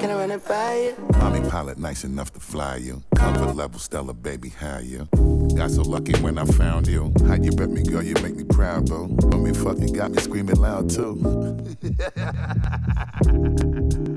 Can 0.00 0.10
I 0.10 0.14
run 0.14 0.32
it 0.32 0.46
by 0.46 0.74
you? 0.74 0.94
Mommy 1.18 1.48
pilot 1.48 1.78
nice 1.78 2.02
enough 2.02 2.32
to 2.32 2.40
fly 2.40 2.76
you. 2.76 3.02
Comfort 3.14 3.54
level 3.54 3.78
stellar, 3.78 4.12
baby, 4.12 4.48
how 4.48 4.78
you? 4.78 5.08
Got 5.56 5.70
so 5.70 5.82
lucky 5.82 6.20
when 6.20 6.36
I 6.36 6.44
found 6.44 6.88
you. 6.88 7.12
How 7.28 7.34
you 7.34 7.52
bet 7.52 7.70
me, 7.70 7.84
girl, 7.84 8.02
you 8.02 8.14
make 8.22 8.34
me 8.34 8.42
proud, 8.42 8.86
bro. 8.86 9.06
When 9.06 9.54
fuck, 9.54 9.78
you 9.78 9.92
got 9.92 10.10
me 10.10 10.20
screaming 10.20 10.56
loud 10.56 10.90
too. 10.90 11.14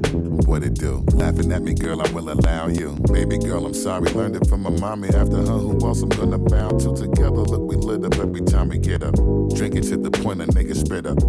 what 0.46 0.64
it 0.64 0.76
do? 0.76 1.04
Laughing 1.14 1.52
at 1.52 1.62
me, 1.62 1.74
girl, 1.74 2.02
I 2.02 2.10
will 2.12 2.30
allow 2.32 2.68
you. 2.68 2.98
Baby 3.12 3.38
girl, 3.38 3.66
I'm 3.66 3.74
sorry, 3.74 4.10
learned 4.12 4.36
it 4.36 4.48
from 4.48 4.64
my 4.64 4.70
mommy. 4.70 5.10
After 5.10 5.38
her, 5.38 5.60
who 5.60 5.80
else 5.86 6.02
I'm 6.02 6.10
gonna 6.10 6.38
bow 6.38 6.70
to? 6.70 6.96
Together, 6.96 7.32
look, 7.32 7.62
we 7.70 7.76
lit 7.76 8.04
up 8.06 8.20
every 8.20 8.42
time 8.42 8.70
we 8.70 8.78
get 8.78 9.04
up. 9.04 9.16
Drinking 9.56 9.84
to 9.84 9.98
the 9.98 10.12
point 10.12 10.42
a 10.42 10.46
nigga 10.46 10.76
spit 10.76 11.06
up. 11.06 11.22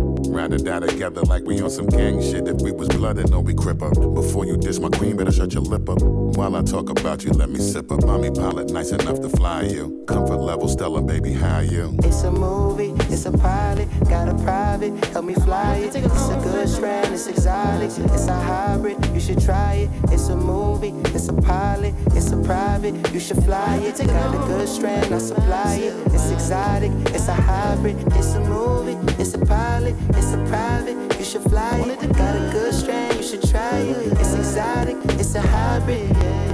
Or 0.43 0.49
die 0.59 0.81
together 0.81 1.23
like 1.23 1.45
we 1.45 1.61
on 1.61 1.71
some 1.71 1.87
gang 1.87 2.21
shit. 2.21 2.49
If 2.49 2.61
we 2.63 2.73
was 2.73 2.89
blooded, 2.89 3.33
or 3.33 3.41
we 3.41 3.55
crip 3.55 3.83
up. 3.83 3.95
Before 3.95 4.45
you 4.45 4.57
diss 4.57 4.79
my 4.79 4.89
queen, 4.89 5.17
better 5.17 5.33
shut 5.33 5.53
your 5.53 5.63
lip 5.63 5.89
up. 5.89 6.01
While 6.03 6.57
I 6.57 6.63
talk 6.63 6.91
about 6.91 7.25
you, 7.25 7.31
let 7.33 7.51
me 7.51 7.59
sip 7.59 7.91
up. 7.93 8.05
Mommy 8.05 8.31
pilot, 8.31 8.71
nice 8.71 8.91
enough 8.93 9.21
to 9.21 9.29
fly 9.29 9.63
you. 9.63 10.05
Comfort 10.07 10.39
level, 10.41 10.69
Stella, 10.69 11.03
baby, 11.03 11.33
how 11.33 11.61
you? 11.61 11.95
It's 12.03 12.23
a 12.23 12.31
movie, 12.31 12.93
it's 13.13 13.27
a 13.27 13.33
pilot, 13.33 13.89
got 14.09 14.29
a 14.29 14.35
private, 14.43 15.05
help 15.07 15.25
me 15.25 15.35
fly 15.35 15.77
it. 15.77 15.95
It's 15.95 16.29
a 16.29 16.37
good 16.43 16.69
strand, 16.69 17.15
it's 17.15 17.27
exotic, 17.27 17.91
it's 17.91 18.27
a 18.27 18.35
hybrid, 18.35 18.92
you 19.15 19.21
should 19.21 19.41
try 19.41 19.75
it. 19.75 19.91
It's 20.13 20.29
a 20.29 20.37
movie, 20.37 20.95
it's 21.15 21.29
a 21.29 21.33
pilot, 21.33 21.95
it's 22.15 22.33
a 22.33 22.37
private, 22.37 22.95
you 23.13 23.21
should 23.21 23.43
fly 23.45 23.77
it. 23.77 23.99
Got 23.99 24.35
a 24.35 24.39
good 24.47 24.69
strand, 24.69 25.15
I 25.15 25.19
supply 25.19 25.77
it. 25.77 25.95
It's 26.13 26.31
exotic, 26.31 26.93
it's 27.15 27.29
a 27.29 27.35
hybrid, 27.35 27.97
it's 28.15 28.35
a 28.35 28.41
movie, 28.41 28.97
it's 29.21 29.35
a 29.35 29.39
pilot, 29.39 29.95
it's 30.11 30.33
a 30.33 30.39
private, 30.49 30.97
you 31.19 31.25
should 31.25 31.43
fly 31.43 31.79
it. 31.79 32.01
Got 32.17 32.37
a 32.37 32.51
good 32.53 32.75
strand, 32.75 33.17
you 33.17 33.23
should 33.23 33.43
try 33.49 33.79
it. 33.79 34.13
It's 34.21 34.35
exotic, 34.35 34.97
it's 35.21 35.35
a 35.35 35.41
hybrid. 35.41 36.09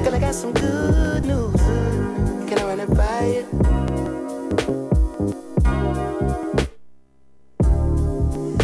Girl, 0.04 0.14
I 0.14 0.18
got 0.18 0.34
some 0.34 0.52
good 0.52 1.24
news. 1.24 1.60
Can 2.48 2.58
I 2.58 2.64
run 2.64 2.80
it 2.80 2.94
by 2.94 3.24
you? 3.26 3.46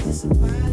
It's 0.06 0.24
a 0.24 0.63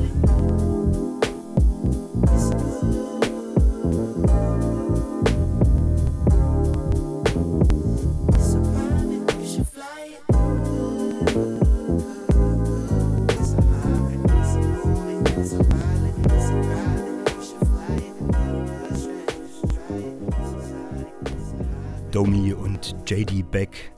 JD 23.11 23.51
Beck. 23.51 23.91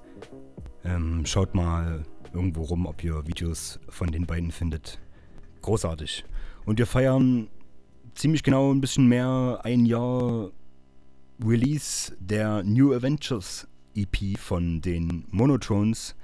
Ähm, 0.83 1.23
schaut 1.27 1.53
mal 1.53 2.01
irgendwo 2.33 2.63
rum, 2.63 2.87
ob 2.87 3.03
ihr 3.03 3.27
Videos 3.27 3.79
von 3.87 4.07
den 4.07 4.25
beiden 4.25 4.49
findet. 4.49 4.99
Großartig. 5.61 6.25
Und 6.65 6.79
wir 6.79 6.87
feiern 6.87 7.47
ziemlich 8.15 8.41
genau 8.41 8.73
ein 8.73 8.81
bisschen 8.81 9.05
mehr 9.05 9.59
ein 9.61 9.85
Jahr 9.85 10.49
Release 11.45 12.17
der 12.19 12.63
New 12.63 12.91
Adventures 12.91 13.67
EP 13.93 14.35
von 14.39 14.81
den 14.81 15.25
Monotones. 15.29 16.15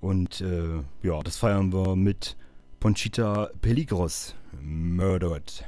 Und 0.00 0.40
äh, 0.40 0.84
ja, 1.02 1.20
das 1.24 1.36
feiern 1.36 1.72
wir 1.72 1.96
mit 1.96 2.36
Ponchita 2.78 3.50
Peligros. 3.60 4.36
Murdered. 4.62 5.64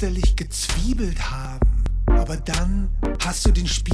Fürchterlich 0.00 0.34
gezwiebelt 0.34 1.30
haben. 1.30 1.84
Aber 2.06 2.38
dann 2.38 2.88
hast 3.22 3.46
du 3.46 3.50
den 3.50 3.66
Spieß 3.66 3.89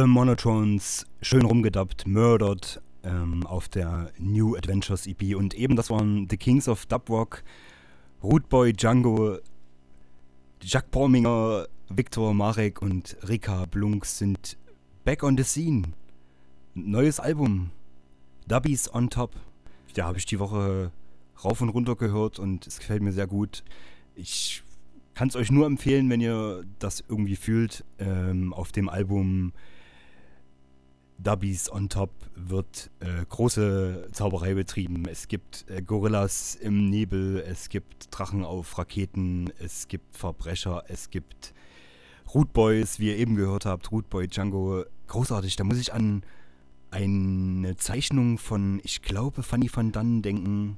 The 0.00 0.06
Monotones, 0.06 1.04
schön 1.20 1.44
rumgedubbt, 1.44 2.06
murdered 2.06 2.80
ähm, 3.02 3.46
auf 3.46 3.68
der 3.68 4.10
New 4.18 4.56
Adventures 4.56 5.06
EP. 5.06 5.36
Und 5.36 5.52
eben, 5.52 5.76
das 5.76 5.90
waren 5.90 6.26
The 6.30 6.38
Kings 6.38 6.68
of 6.68 6.86
Dubrock, 6.86 7.42
Rootboy, 8.22 8.72
Django, 8.72 9.36
Jack 10.62 10.90
Porminger, 10.90 11.66
Viktor 11.90 12.32
Marek 12.32 12.80
und 12.80 13.14
Rika 13.28 13.66
Blunks 13.66 14.16
sind 14.16 14.56
back 15.04 15.22
on 15.22 15.36
the 15.36 15.44
scene. 15.44 15.88
Neues 16.72 17.20
Album, 17.20 17.68
Dubbies 18.48 18.90
on 18.94 19.10
Top. 19.10 19.32
Da 19.92 20.06
habe 20.06 20.16
ich 20.16 20.24
die 20.24 20.38
Woche 20.38 20.92
rauf 21.44 21.60
und 21.60 21.68
runter 21.68 21.94
gehört 21.94 22.38
und 22.38 22.66
es 22.66 22.78
gefällt 22.78 23.02
mir 23.02 23.12
sehr 23.12 23.26
gut. 23.26 23.64
Ich 24.14 24.62
kann 25.12 25.28
es 25.28 25.36
euch 25.36 25.50
nur 25.50 25.66
empfehlen, 25.66 26.08
wenn 26.08 26.22
ihr 26.22 26.64
das 26.78 27.04
irgendwie 27.06 27.36
fühlt. 27.36 27.84
Ähm, 27.98 28.54
auf 28.54 28.72
dem 28.72 28.88
Album 28.88 29.52
Dubbies 31.22 31.70
on 31.70 31.88
Top 31.88 32.10
wird 32.34 32.90
äh, 33.00 33.24
große 33.28 34.08
Zauberei 34.12 34.54
betrieben. 34.54 35.06
Es 35.06 35.28
gibt 35.28 35.66
äh, 35.68 35.82
Gorillas 35.82 36.54
im 36.54 36.88
Nebel, 36.88 37.38
es 37.46 37.68
gibt 37.68 38.08
Drachen 38.10 38.44
auf 38.44 38.78
Raketen, 38.78 39.52
es 39.58 39.88
gibt 39.88 40.16
Verbrecher, 40.16 40.84
es 40.88 41.10
gibt 41.10 41.52
Root 42.34 42.52
Boys, 42.52 42.98
wie 42.98 43.08
ihr 43.08 43.18
eben 43.18 43.36
gehört 43.36 43.66
habt, 43.66 43.92
Root 43.92 44.08
Boy 44.08 44.28
Django. 44.28 44.84
Großartig, 45.08 45.56
da 45.56 45.64
muss 45.64 45.78
ich 45.78 45.92
an 45.92 46.22
eine 46.90 47.76
Zeichnung 47.76 48.38
von, 48.38 48.80
ich 48.82 49.02
glaube, 49.02 49.42
Fanny 49.42 49.70
van 49.72 49.92
Dunn 49.92 50.22
denken. 50.22 50.76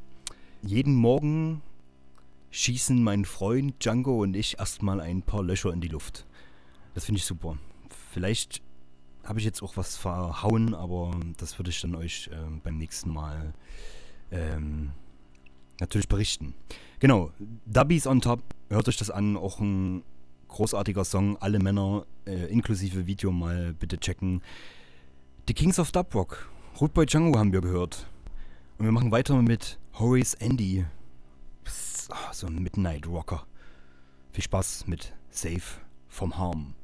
Jeden 0.62 0.94
Morgen 0.94 1.62
schießen 2.50 3.02
mein 3.02 3.24
Freund 3.24 3.82
Django 3.82 4.22
und 4.22 4.34
ich 4.34 4.58
erstmal 4.58 5.00
ein 5.00 5.22
paar 5.22 5.42
Löcher 5.42 5.72
in 5.72 5.80
die 5.80 5.88
Luft. 5.88 6.26
Das 6.94 7.04
finde 7.04 7.18
ich 7.18 7.24
super. 7.24 7.56
Vielleicht 8.10 8.62
habe 9.24 9.38
ich 9.38 9.44
jetzt 9.44 9.62
auch 9.62 9.76
was 9.76 9.96
verhauen, 9.96 10.74
aber 10.74 11.12
das 11.38 11.58
würde 11.58 11.70
ich 11.70 11.80
dann 11.80 11.94
euch 11.94 12.28
äh, 12.32 12.36
beim 12.62 12.78
nächsten 12.78 13.10
Mal 13.10 13.54
ähm, 14.30 14.90
natürlich 15.80 16.08
berichten. 16.08 16.54
Genau, 16.98 17.30
Dubbies 17.66 18.06
on 18.06 18.20
Top, 18.20 18.42
hört 18.68 18.88
euch 18.88 18.96
das 18.96 19.10
an, 19.10 19.36
auch 19.36 19.60
ein 19.60 20.02
großartiger 20.48 21.04
Song, 21.04 21.36
alle 21.38 21.58
Männer 21.58 22.06
äh, 22.26 22.46
inklusive 22.46 23.06
Video 23.06 23.32
mal 23.32 23.72
bitte 23.74 23.98
checken. 23.98 24.42
The 25.48 25.54
Kings 25.54 25.78
of 25.78 25.92
Dubrock, 25.92 26.48
Rootboy 26.80 27.06
Django 27.06 27.38
haben 27.38 27.52
wir 27.52 27.60
gehört. 27.60 28.06
Und 28.78 28.84
wir 28.84 28.92
machen 28.92 29.10
weiter 29.10 29.40
mit 29.42 29.78
Horace 29.98 30.34
Andy. 30.34 30.84
Ah, 32.08 32.32
so 32.32 32.46
ein 32.46 32.62
Midnight 32.62 33.06
Rocker. 33.06 33.46
Viel 34.32 34.44
Spaß 34.44 34.86
mit 34.86 35.12
Safe 35.30 35.62
from 36.08 36.36
Harm. 36.36 36.74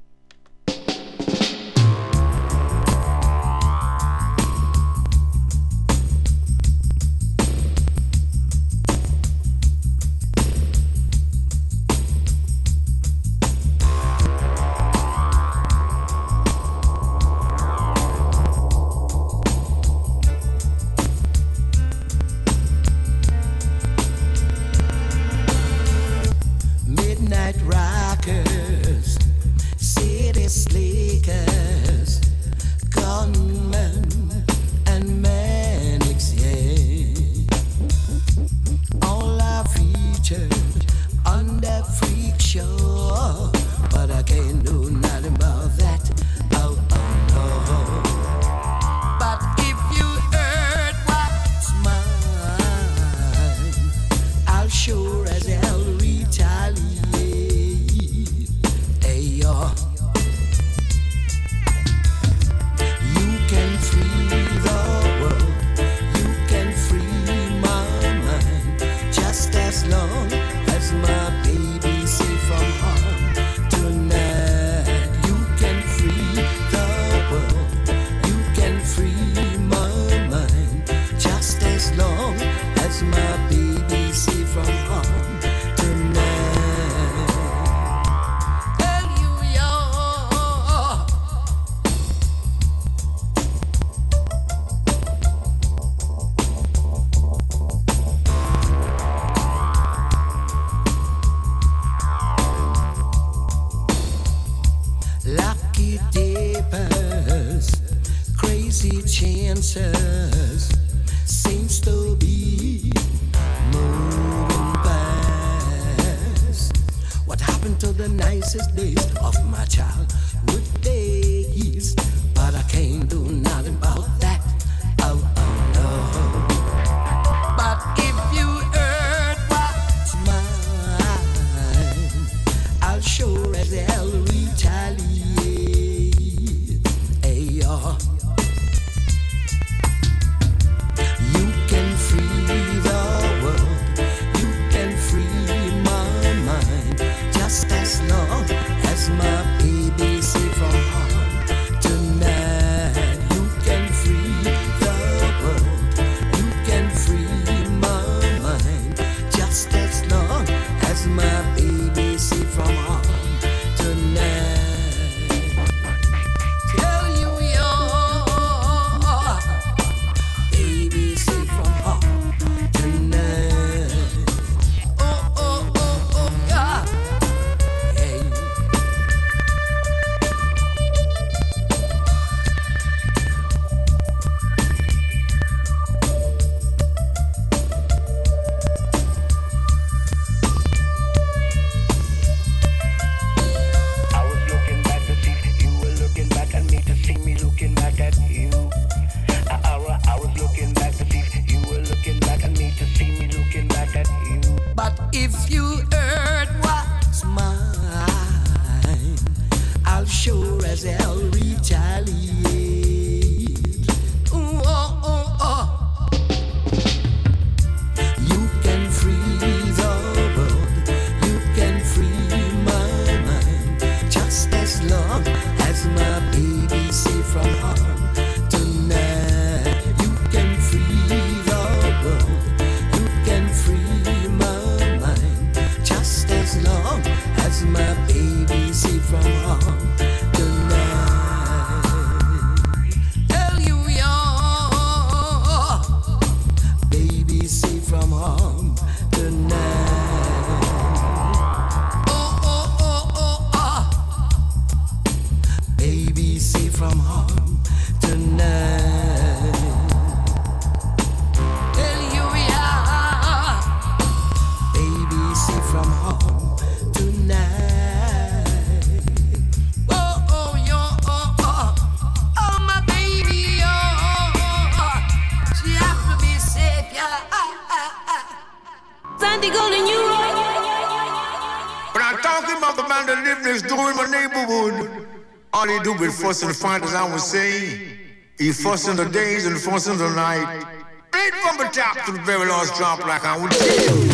that's 283.48 283.62
doing 283.62 283.96
my 283.96 284.06
neighborhood. 284.06 285.06
All 285.54 285.66
they 285.66 285.78
do 285.80 285.94
is 286.04 286.20
fuss 286.20 286.42
and 286.42 286.54
fight, 286.54 286.82
as 286.82 286.94
I 286.94 287.10
was 287.10 287.24
saying. 287.24 287.98
He 288.38 288.52
fussing 288.52 288.96
the 288.96 289.06
days 289.06 289.46
and 289.46 289.58
fussing 289.58 289.96
the 289.96 290.10
night. 290.10 290.64
Beat 291.12 291.34
from 291.42 291.56
the 291.56 291.64
top 291.64 292.04
to 292.04 292.12
the 292.12 292.20
very 292.20 292.46
last 292.46 292.76
drop, 292.76 293.00
like 293.06 293.24
I 293.24 293.40
would 293.40 293.50
tell 293.50 293.68
you. 293.68 294.10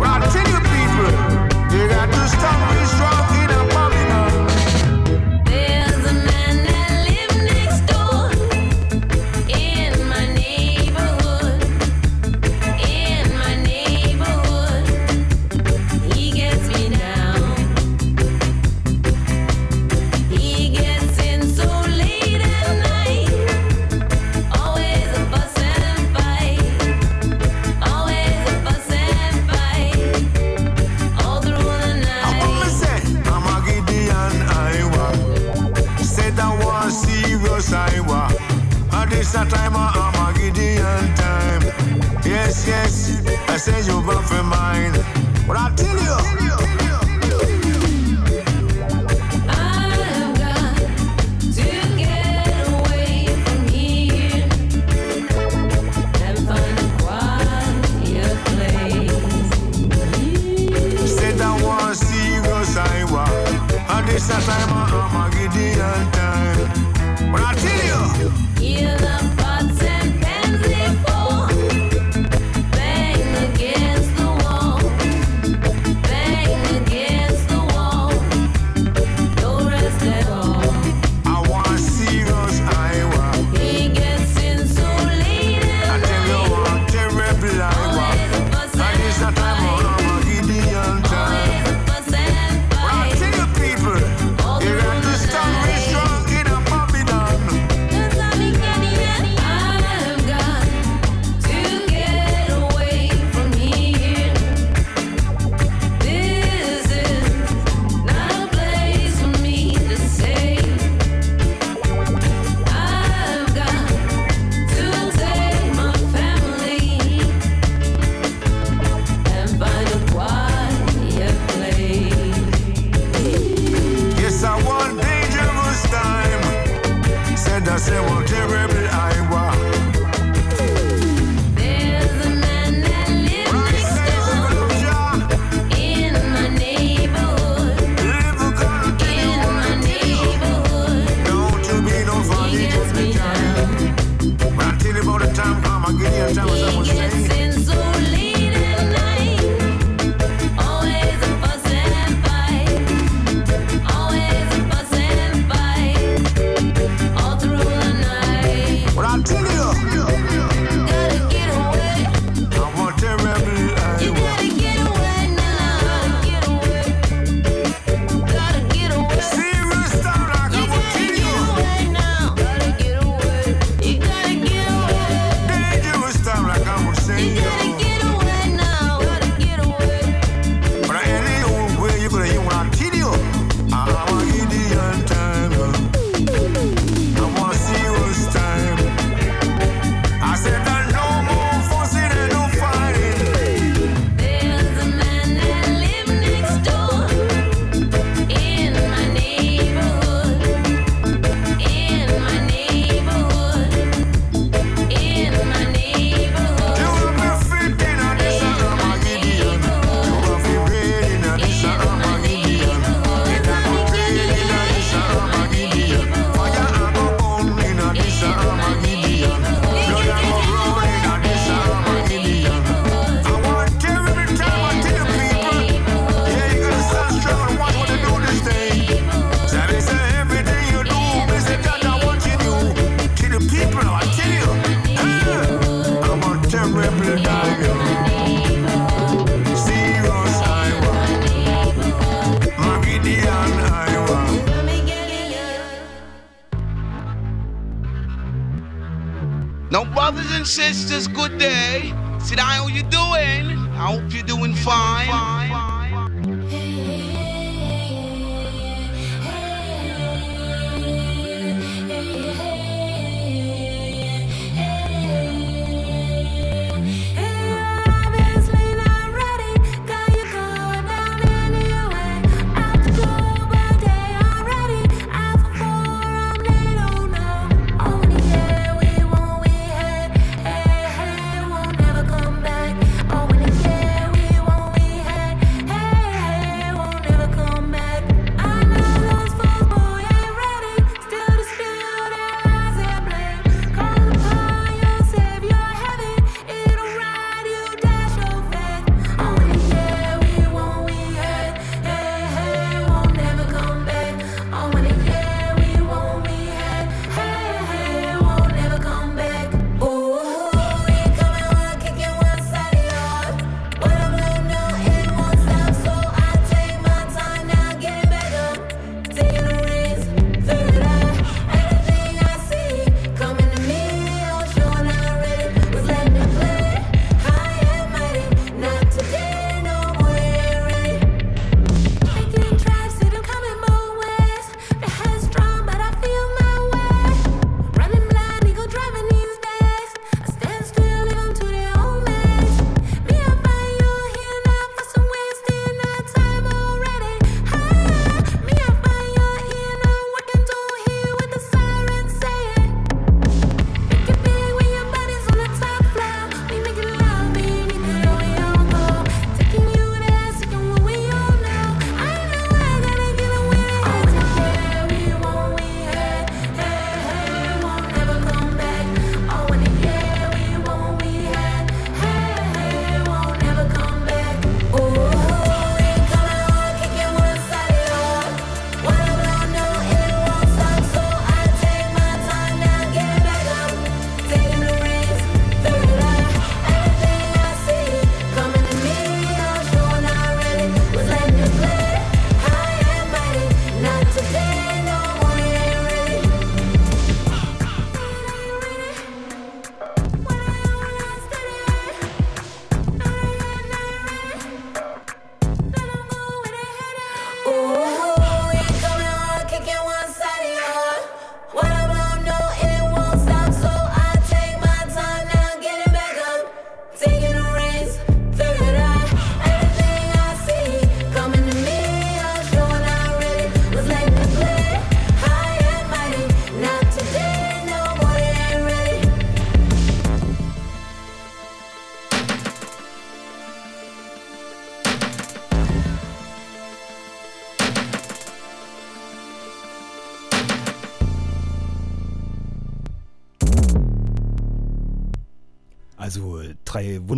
I 0.00 0.20
tell 0.32 0.48
you, 0.52 0.60
people, 0.74 1.10
you 1.76 1.88
got 1.88 2.06
to 2.06 2.28
stop 2.28 2.74
this 2.74 2.90
strong. 2.92 3.17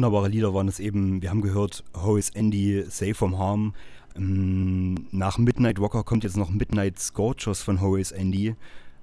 wunderbare 0.00 0.28
Lieder 0.28 0.54
waren 0.54 0.66
es 0.66 0.80
eben, 0.80 1.20
wir 1.20 1.28
haben 1.28 1.42
gehört, 1.42 1.84
How 1.94 2.18
is 2.18 2.30
Andy, 2.30 2.86
Safe 2.88 3.12
from 3.12 3.38
Harm. 3.38 3.74
Ähm, 4.16 5.06
nach 5.10 5.36
Midnight 5.36 5.78
Walker 5.78 6.04
kommt 6.04 6.24
jetzt 6.24 6.38
noch 6.38 6.48
Midnight 6.48 6.98
Scorchers 6.98 7.60
von 7.60 7.82
How 7.82 7.98
is 7.98 8.10
Andy. 8.10 8.54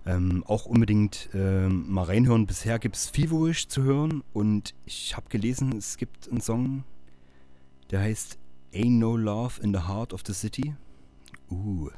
Ähm, 0.07 0.43
auch 0.47 0.65
unbedingt 0.65 1.29
ähm, 1.35 1.85
mal 1.87 2.05
reinhören. 2.05 2.47
Bisher 2.47 2.79
gibt 2.79 2.95
es 2.95 3.11
Feverish 3.11 3.67
zu 3.67 3.83
hören 3.83 4.23
und 4.33 4.73
ich 4.87 5.15
habe 5.15 5.29
gelesen, 5.29 5.77
es 5.77 5.97
gibt 5.97 6.31
einen 6.31 6.41
Song, 6.41 6.83
der 7.91 7.99
heißt 7.99 8.39
Ain't 8.73 8.97
No 8.97 9.15
Love 9.15 9.61
in 9.61 9.75
the 9.75 9.81
Heart 9.81 10.15
of 10.15 10.23
the 10.25 10.33
City. 10.33 10.73
Uh. 11.51 11.91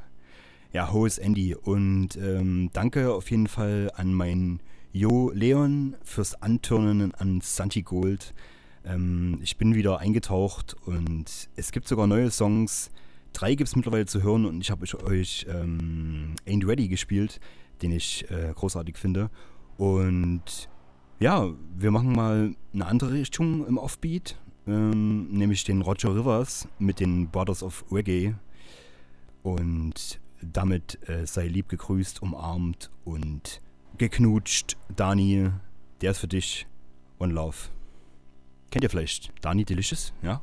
Ja, 0.74 0.92
hohes 0.92 1.20
Andy 1.20 1.56
und 1.56 2.18
ähm, 2.18 2.70
danke 2.74 3.14
auf 3.14 3.32
jeden 3.32 3.48
Fall 3.48 3.92
an 3.96 4.14
meinen 4.14 4.60
Jo 4.92 5.32
Leon 5.34 5.96
fürs 6.04 6.42
Antörnen 6.42 7.16
an 7.16 7.40
Santi 7.40 7.82
Gold. 7.82 8.34
Ähm, 8.86 9.40
ich 9.42 9.58
bin 9.58 9.76
wieder 9.76 10.00
eingetaucht 10.00 10.76
und 10.86 11.50
es 11.56 11.72
gibt 11.72 11.88
sogar 11.88 12.08
neue 12.08 12.32
Songs. 12.32 12.92
Drei 13.34 13.56
gibt 13.56 13.68
es 13.68 13.76
mittlerweile 13.76 14.06
zu 14.06 14.24
hören 14.24 14.46
und 14.46 14.62
ich 14.62 14.72
habe 14.72 14.86
euch, 15.06 15.46
ähm, 15.50 16.36
Ain't 16.48 16.68
Ready 16.68 16.88
gespielt, 16.88 17.40
den 17.82 17.92
ich 17.92 18.30
äh, 18.32 18.52
großartig 18.54 18.98
finde. 18.98 19.30
Und 19.78 20.70
ja, 21.20 21.50
wir 21.78 21.92
machen 21.92 22.14
mal 22.14 22.56
eine 22.74 22.86
andere 22.86 23.14
Richtung 23.14 23.66
im 23.68 23.78
Offbeat, 23.78 24.38
ähm, 24.68 25.30
nämlich 25.32 25.64
den 25.64 25.82
Roger 25.82 26.16
Rivers 26.16 26.68
mit 26.80 27.00
den 27.00 27.30
Brothers 27.30 27.64
of 27.64 27.86
Reggae. 27.92 28.36
Und 29.44 30.20
damit 30.42 31.00
äh, 31.08 31.26
sei 31.26 31.48
lieb 31.48 31.70
gegrüßt, 31.70 32.22
umarmt 32.22 32.90
und 33.06 33.62
geknutscht. 33.98 34.78
Dani, 34.96 35.50
der 36.02 36.12
ist 36.12 36.20
für 36.20 36.28
dich. 36.28 36.66
One 37.20 37.34
Love. 37.34 37.79
Kennt 38.72 38.84
ihr 38.84 38.90
vielleicht 38.90 39.32
Dani 39.42 39.66
Delicious? 39.66 40.14
Ja? 40.22 40.42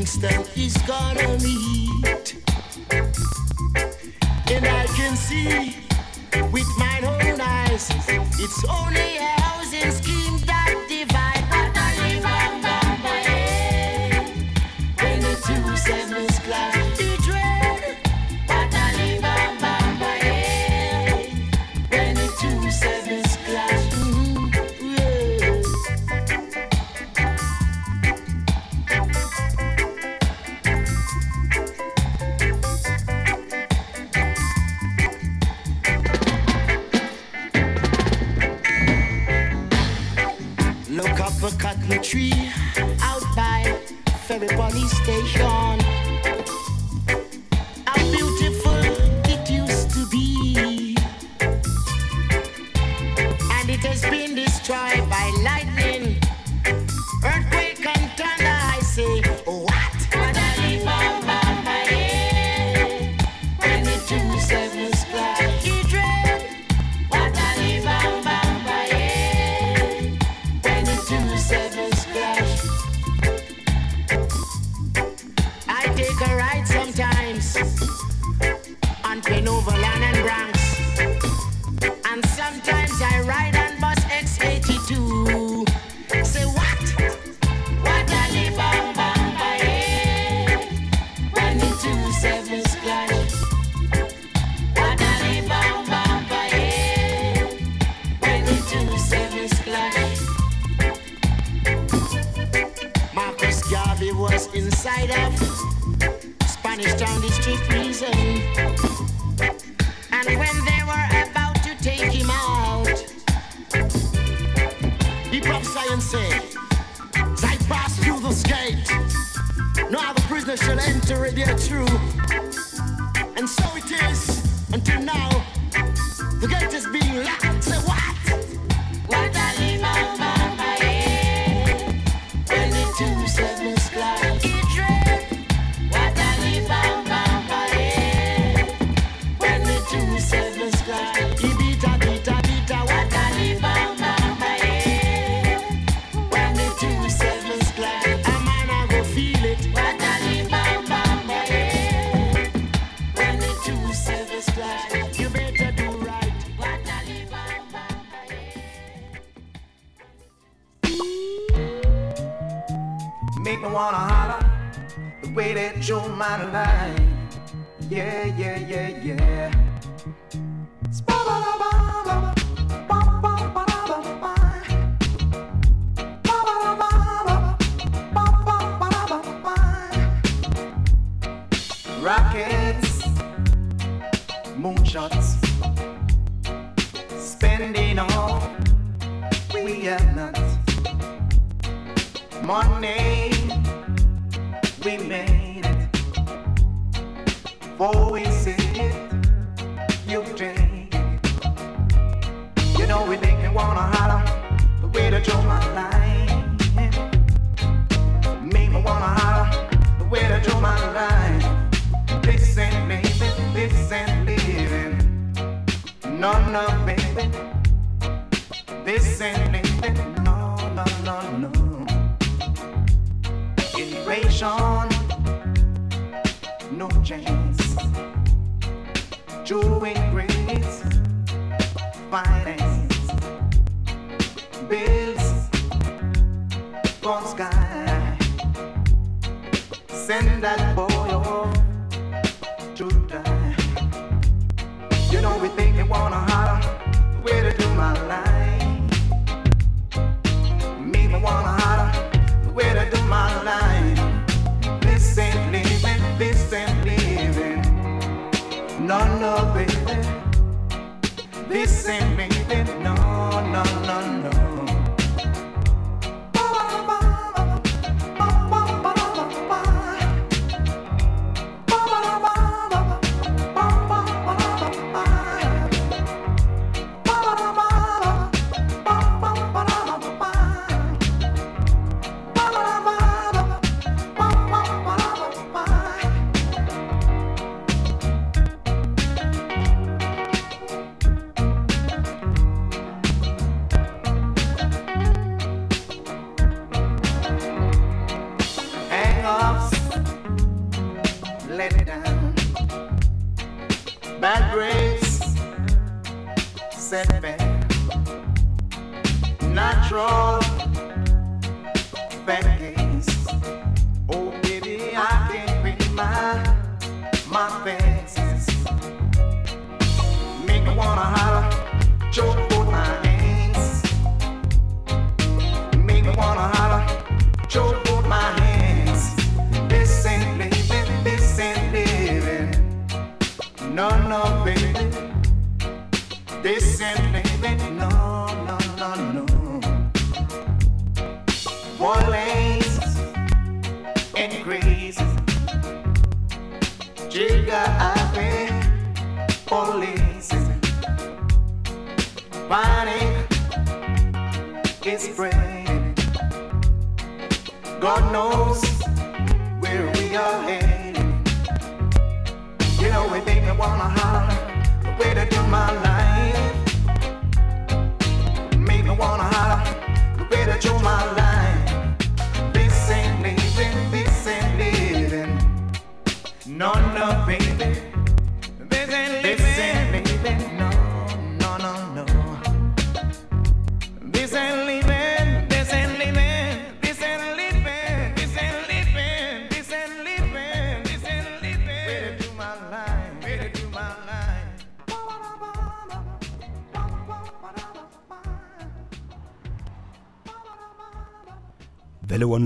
Kingston 0.00 0.39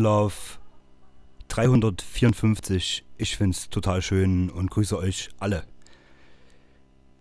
Umlauf 0.05 0.61
354. 1.49 3.07
Ich 3.17 3.39
finde 3.39 3.57
es 3.57 3.71
total 3.71 4.03
schön 4.03 4.51
und 4.51 4.71
grüße 4.71 4.99
euch 4.99 5.31
alle. 5.39 5.65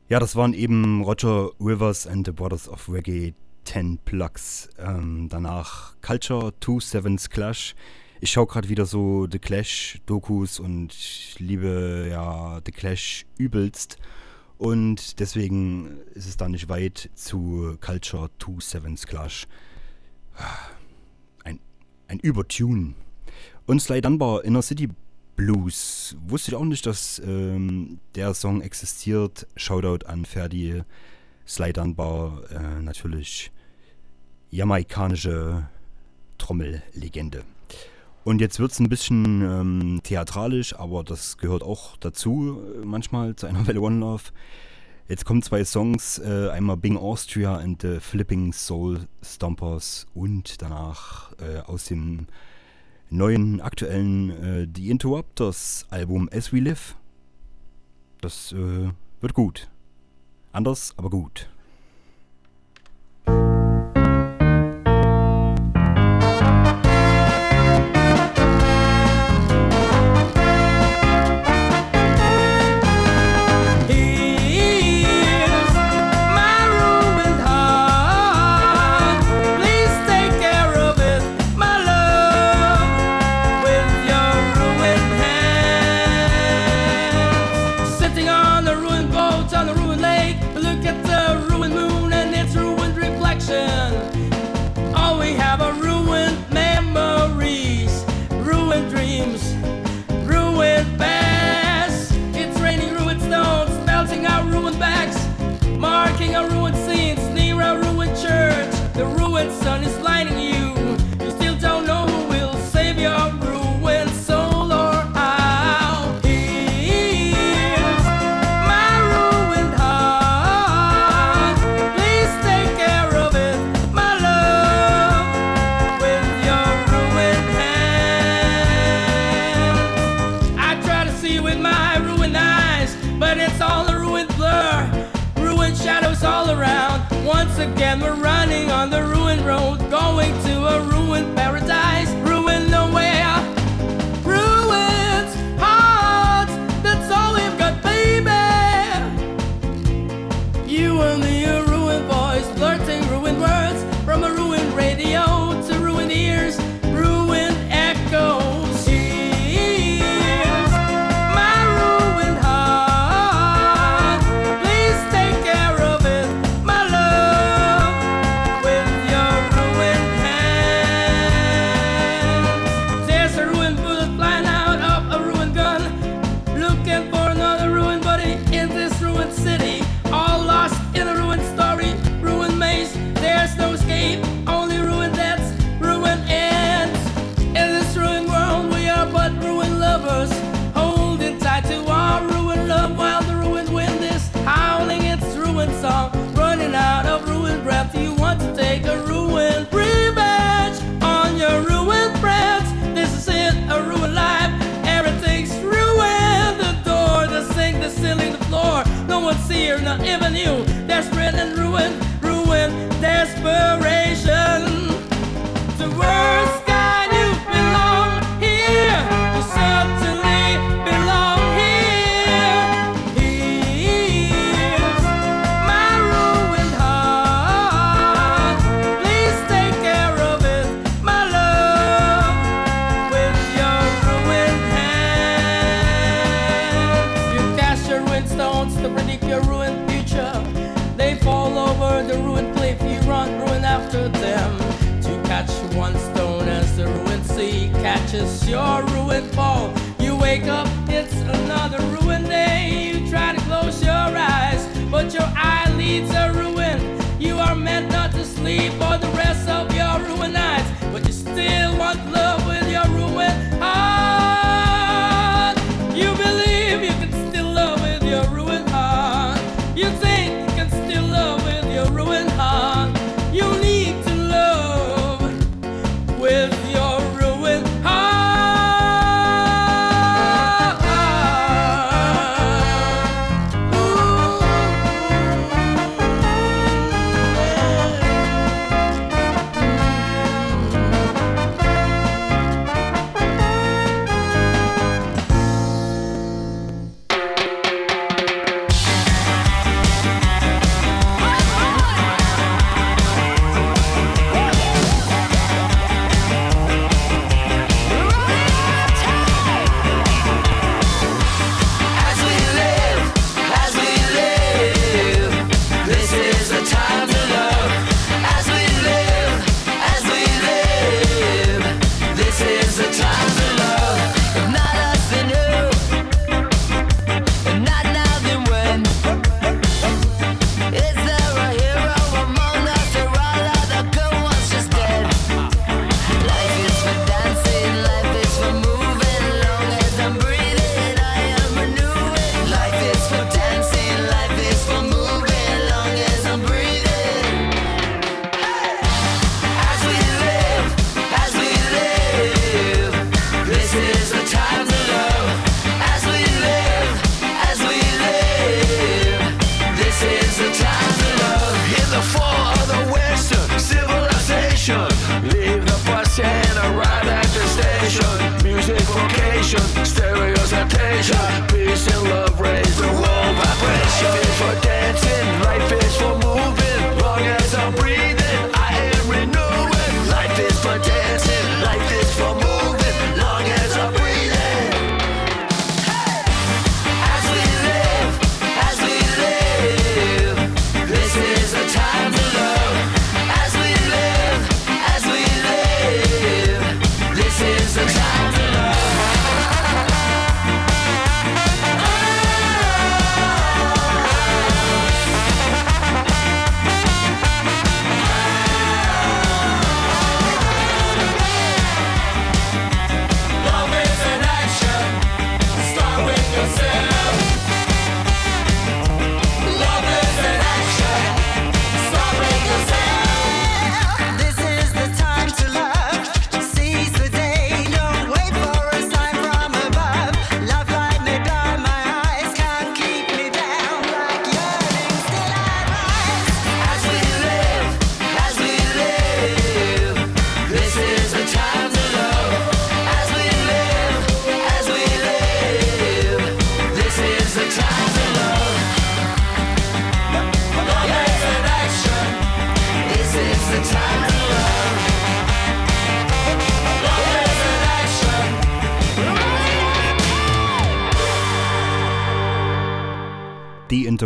Ja, 0.10 0.20
das 0.20 0.36
waren 0.36 0.54
eben 0.54 1.02
Roger 1.02 1.52
Rivers 1.62 2.06
and 2.06 2.28
the 2.28 2.34
Brothers 2.34 2.68
of 2.68 2.90
Reggae 2.90 3.36
10 3.64 4.00
Plugs. 4.00 4.68
Ähm, 4.78 5.30
danach 5.30 5.96
Culture, 6.02 6.52
2 6.60 6.82
Sevens 6.82 7.30
Clash. 7.30 7.74
Ich 8.20 8.32
schaue 8.32 8.48
gerade 8.48 8.68
wieder 8.68 8.86
so 8.86 9.30
The 9.32 9.40
Clash-Dokus 9.40 10.60
und 10.60 10.94
ich 10.94 11.38
liebe 11.40 12.10
ja 12.12 12.60
The 12.66 12.72
Clash 12.74 13.26
übelst. 13.38 13.96
Und 14.58 15.22
deswegen 15.22 16.02
ist 16.16 16.28
es 16.28 16.36
da 16.36 16.50
nicht 16.50 16.68
weit 16.68 17.10
zu 17.16 17.78
Culture 17.80 18.30
2 18.40 18.60
Sevens 18.60 19.08
Clash. 19.08 19.48
Ah 20.36 20.73
ein 22.08 22.20
Übertune. 22.20 22.94
Und 23.66 23.82
Sly 23.82 24.02
Dunbar, 24.02 24.44
Inner 24.44 24.62
City 24.62 24.90
Blues. 25.36 26.16
Wusste 26.28 26.52
ich 26.52 26.58
auch 26.58 26.66
nicht, 26.66 26.86
dass 26.86 27.20
ähm, 27.20 28.00
der 28.16 28.34
Song 28.34 28.62
existiert. 28.62 29.48
Shoutout 29.56 30.06
an 30.06 30.26
Ferdi. 30.26 30.84
Sly 31.48 31.74
Dunbar, 31.74 32.44
äh, 32.52 32.82
natürlich 32.82 33.52
jamaikanische 34.52 35.68
Trommellegende. 36.38 37.44
Und 38.24 38.40
jetzt 38.40 38.60
wird 38.60 38.72
es 38.72 38.80
ein 38.80 38.88
bisschen 38.88 39.42
ähm, 39.42 40.00
theatralisch, 40.04 40.76
aber 40.76 41.04
das 41.04 41.38
gehört 41.38 41.64
auch 41.64 41.98
dazu, 41.98 42.62
äh, 42.82 42.86
manchmal 42.86 43.36
zu 43.36 43.48
einer 43.48 43.68
Welle 43.68 43.82
One 43.82 44.00
Love. 44.00 44.24
Jetzt 45.14 45.26
kommen 45.26 45.44
zwei 45.44 45.64
Songs, 45.64 46.18
äh, 46.18 46.50
einmal 46.50 46.76
Bing 46.76 46.98
Austria 46.98 47.58
and 47.58 47.80
the 47.84 48.00
Flipping 48.00 48.52
Soul 48.52 49.02
Stompers 49.22 50.08
und 50.16 50.60
danach 50.60 51.34
äh, 51.34 51.60
aus 51.60 51.86
dem 51.86 52.26
neuen 53.12 53.62
aktuellen 53.62 54.32
äh, 54.32 54.68
The 54.76 54.90
Interrupters 54.90 55.86
Album 55.92 56.30
As 56.34 56.52
We 56.52 56.62
Live. 56.62 56.96
Das 58.22 58.54
äh, 58.54 58.90
wird 59.22 59.36
gut. 59.36 59.70
Anders, 60.52 60.96
aber 60.98 61.12
gut. 61.12 61.48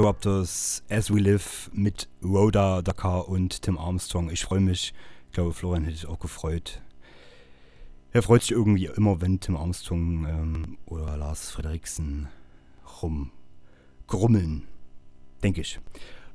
Raptors, 0.08 0.84
As 0.90 1.14
We 1.14 1.20
Live 1.20 1.70
mit 1.74 2.08
Rhoda 2.24 2.82
Dakar 2.82 3.28
und 3.28 3.62
Tim 3.62 3.78
Armstrong. 3.78 4.30
Ich 4.30 4.46
freue 4.46 4.62
mich. 4.62 4.94
Ich 5.26 5.34
glaube, 5.34 5.52
Florian 5.52 5.84
hätte 5.84 5.98
sich 5.98 6.08
auch 6.08 6.20
gefreut. 6.20 6.82
Er 8.14 8.24
freut 8.24 8.42
sich 8.42 8.52
irgendwie 8.52 8.86
immer, 8.86 9.20
wenn 9.20 9.42
Tim 9.42 9.58
Armstrong 9.58 10.26
ähm, 10.26 10.78
oder 10.86 11.18
Lars 11.18 11.50
Frederiksen 11.50 12.30
rumgrummeln. 13.02 14.64
Denke 15.44 15.60
ich. 15.60 15.78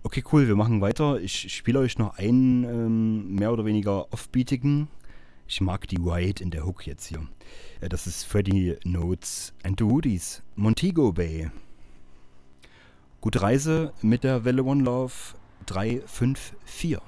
Okay, 0.02 0.22
cool, 0.32 0.46
wir 0.48 0.56
machen 0.56 0.82
weiter. 0.82 1.18
Ich 1.18 1.50
spiele 1.54 1.78
euch 1.78 1.96
noch 1.96 2.18
einen 2.18 2.64
ähm, 2.64 3.34
mehr 3.36 3.54
oder 3.54 3.64
weniger 3.64 4.12
offbeatigen. 4.12 4.88
Ich 5.48 5.62
mag 5.62 5.88
die 5.88 5.96
Ride 5.96 6.44
in 6.44 6.50
der 6.50 6.66
Hook 6.66 6.86
jetzt 6.86 7.06
hier. 7.06 7.26
Äh, 7.80 7.88
das 7.88 8.06
ist 8.06 8.24
Freddy 8.24 8.76
Notes 8.84 9.54
and 9.62 9.80
the 9.80 9.86
Woodies, 9.86 10.42
Montego 10.56 11.10
Bay. 11.10 11.50
Gute 13.22 13.40
Reise 13.40 13.92
mit 14.02 14.24
der 14.24 14.44
Welle 14.44 14.64
One 14.64 14.82
Love 14.82 15.12
354. 15.66 16.98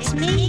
It's 0.00 0.14
me, 0.14 0.47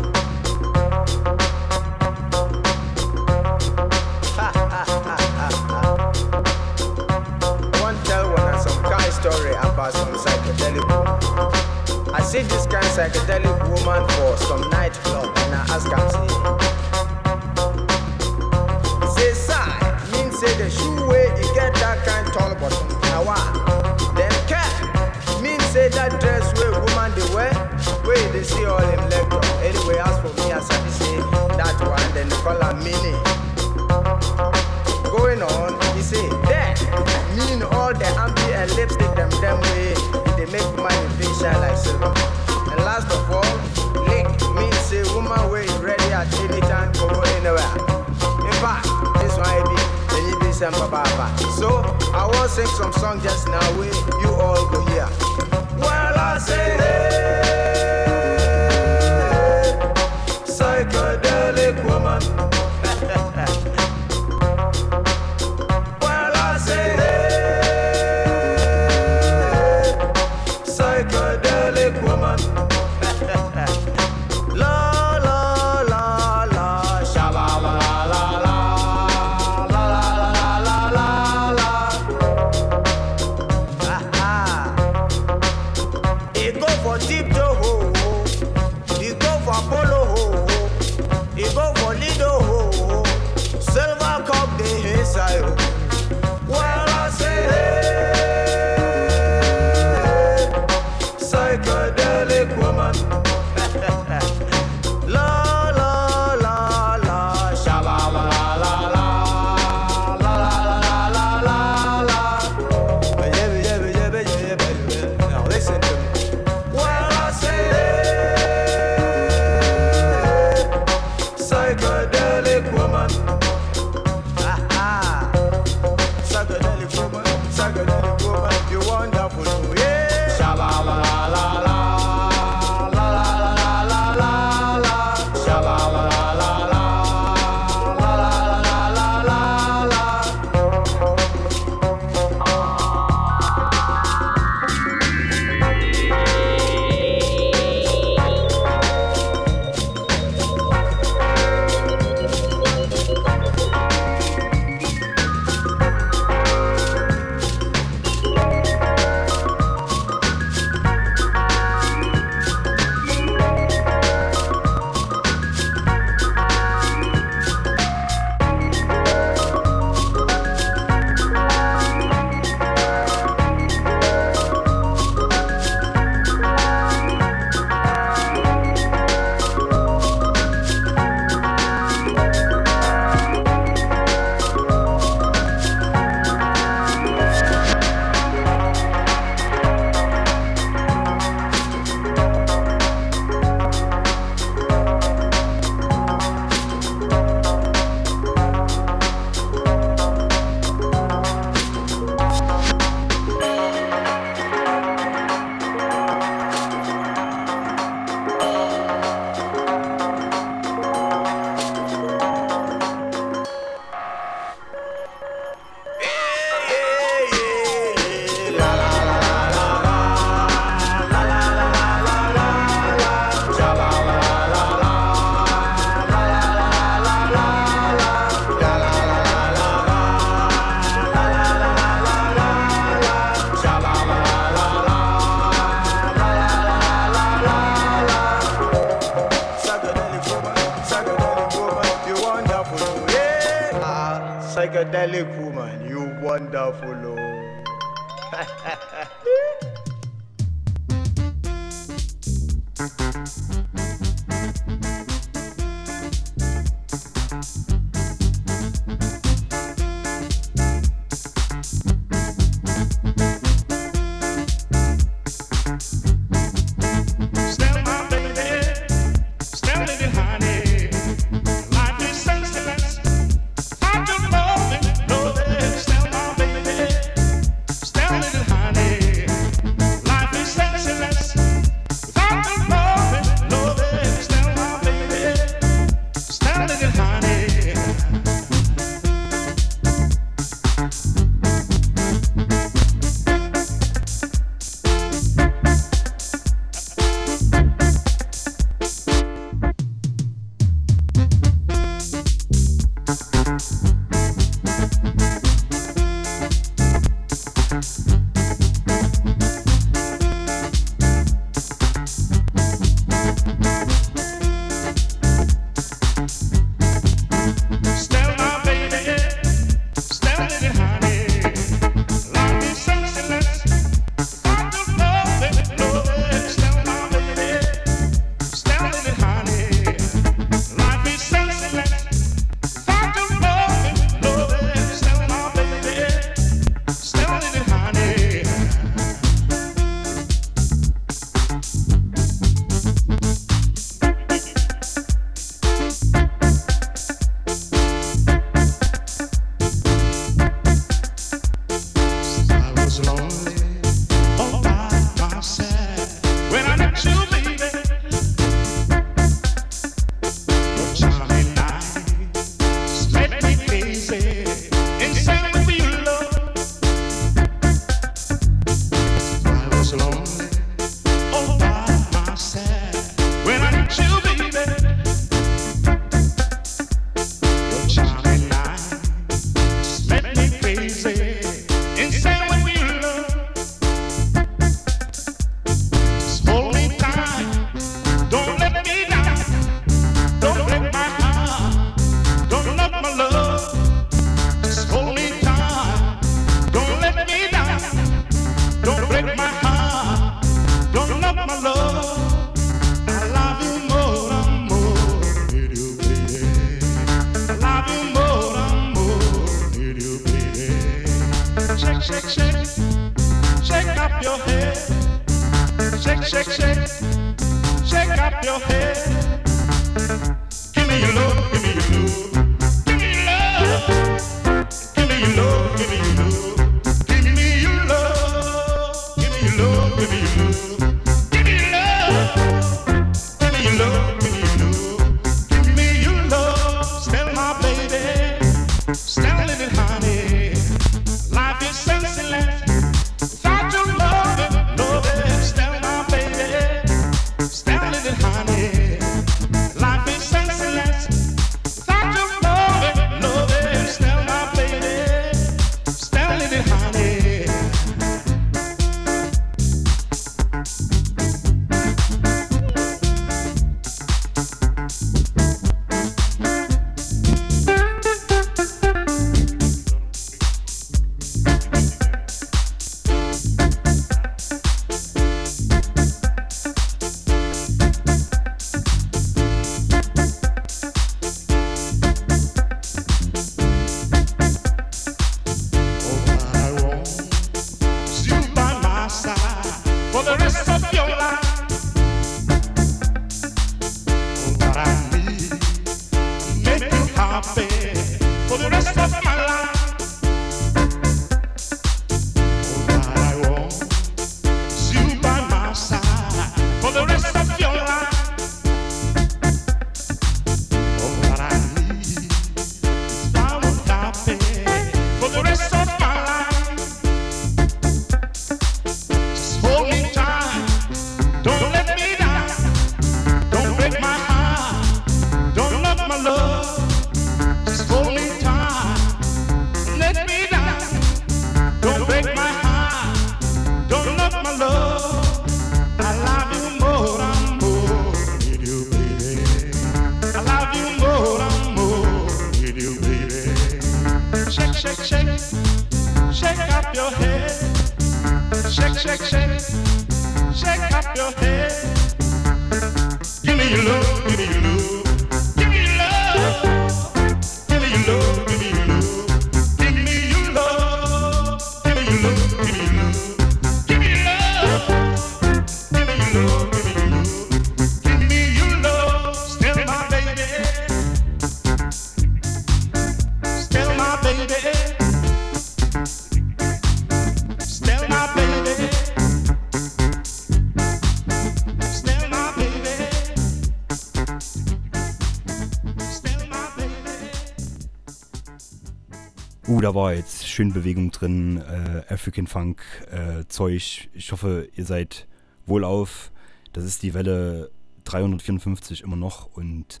Uh, 589.68 589.82
da 589.82 589.94
war 589.94 590.14
jetzt 590.14 590.48
schön 590.48 590.72
Bewegung 590.72 591.10
drin, 591.10 591.58
äh, 591.58 592.02
African 592.08 592.46
Funk 592.46 592.80
äh, 593.10 593.44
Zeug. 593.48 594.08
Ich 594.14 594.32
hoffe, 594.32 594.66
ihr 594.74 594.86
seid 594.86 595.28
wohlauf. 595.66 596.32
Das 596.72 596.84
ist 596.84 597.02
die 597.02 597.12
Welle 597.12 597.70
354 598.04 599.02
immer 599.02 599.16
noch 599.16 599.44
und 599.54 600.00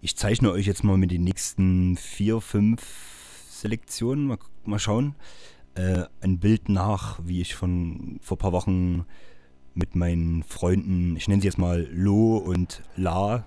ich 0.00 0.16
zeichne 0.16 0.52
euch 0.52 0.66
jetzt 0.66 0.84
mal 0.84 0.96
mit 0.96 1.10
den 1.10 1.24
nächsten 1.24 1.96
vier, 1.96 2.40
fünf 2.40 2.84
Selektionen, 3.50 4.28
mal, 4.28 4.38
mal 4.64 4.78
schauen, 4.78 5.16
äh, 5.74 6.04
ein 6.20 6.38
Bild 6.38 6.68
nach, 6.68 7.18
wie 7.24 7.40
ich 7.40 7.56
von 7.56 8.20
vor 8.22 8.38
paar 8.38 8.52
Wochen 8.52 9.04
mit 9.74 9.96
meinen 9.96 10.44
Freunden, 10.44 11.16
ich 11.16 11.26
nenne 11.26 11.42
sie 11.42 11.48
jetzt 11.48 11.58
mal 11.58 11.88
Lo 11.90 12.36
und 12.36 12.84
La, 12.94 13.44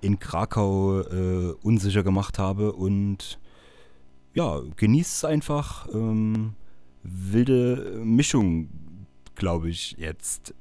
in 0.00 0.20
Krakau 0.20 1.00
äh, 1.00 1.54
unsicher 1.62 2.04
gemacht 2.04 2.38
habe 2.38 2.72
und 2.72 3.39
ja, 4.34 4.60
genießt 4.76 5.16
es 5.16 5.24
einfach. 5.24 5.88
Ähm, 5.92 6.54
wilde 7.02 8.00
Mischung, 8.04 8.68
glaube 9.34 9.70
ich, 9.70 9.92
jetzt. 9.98 10.54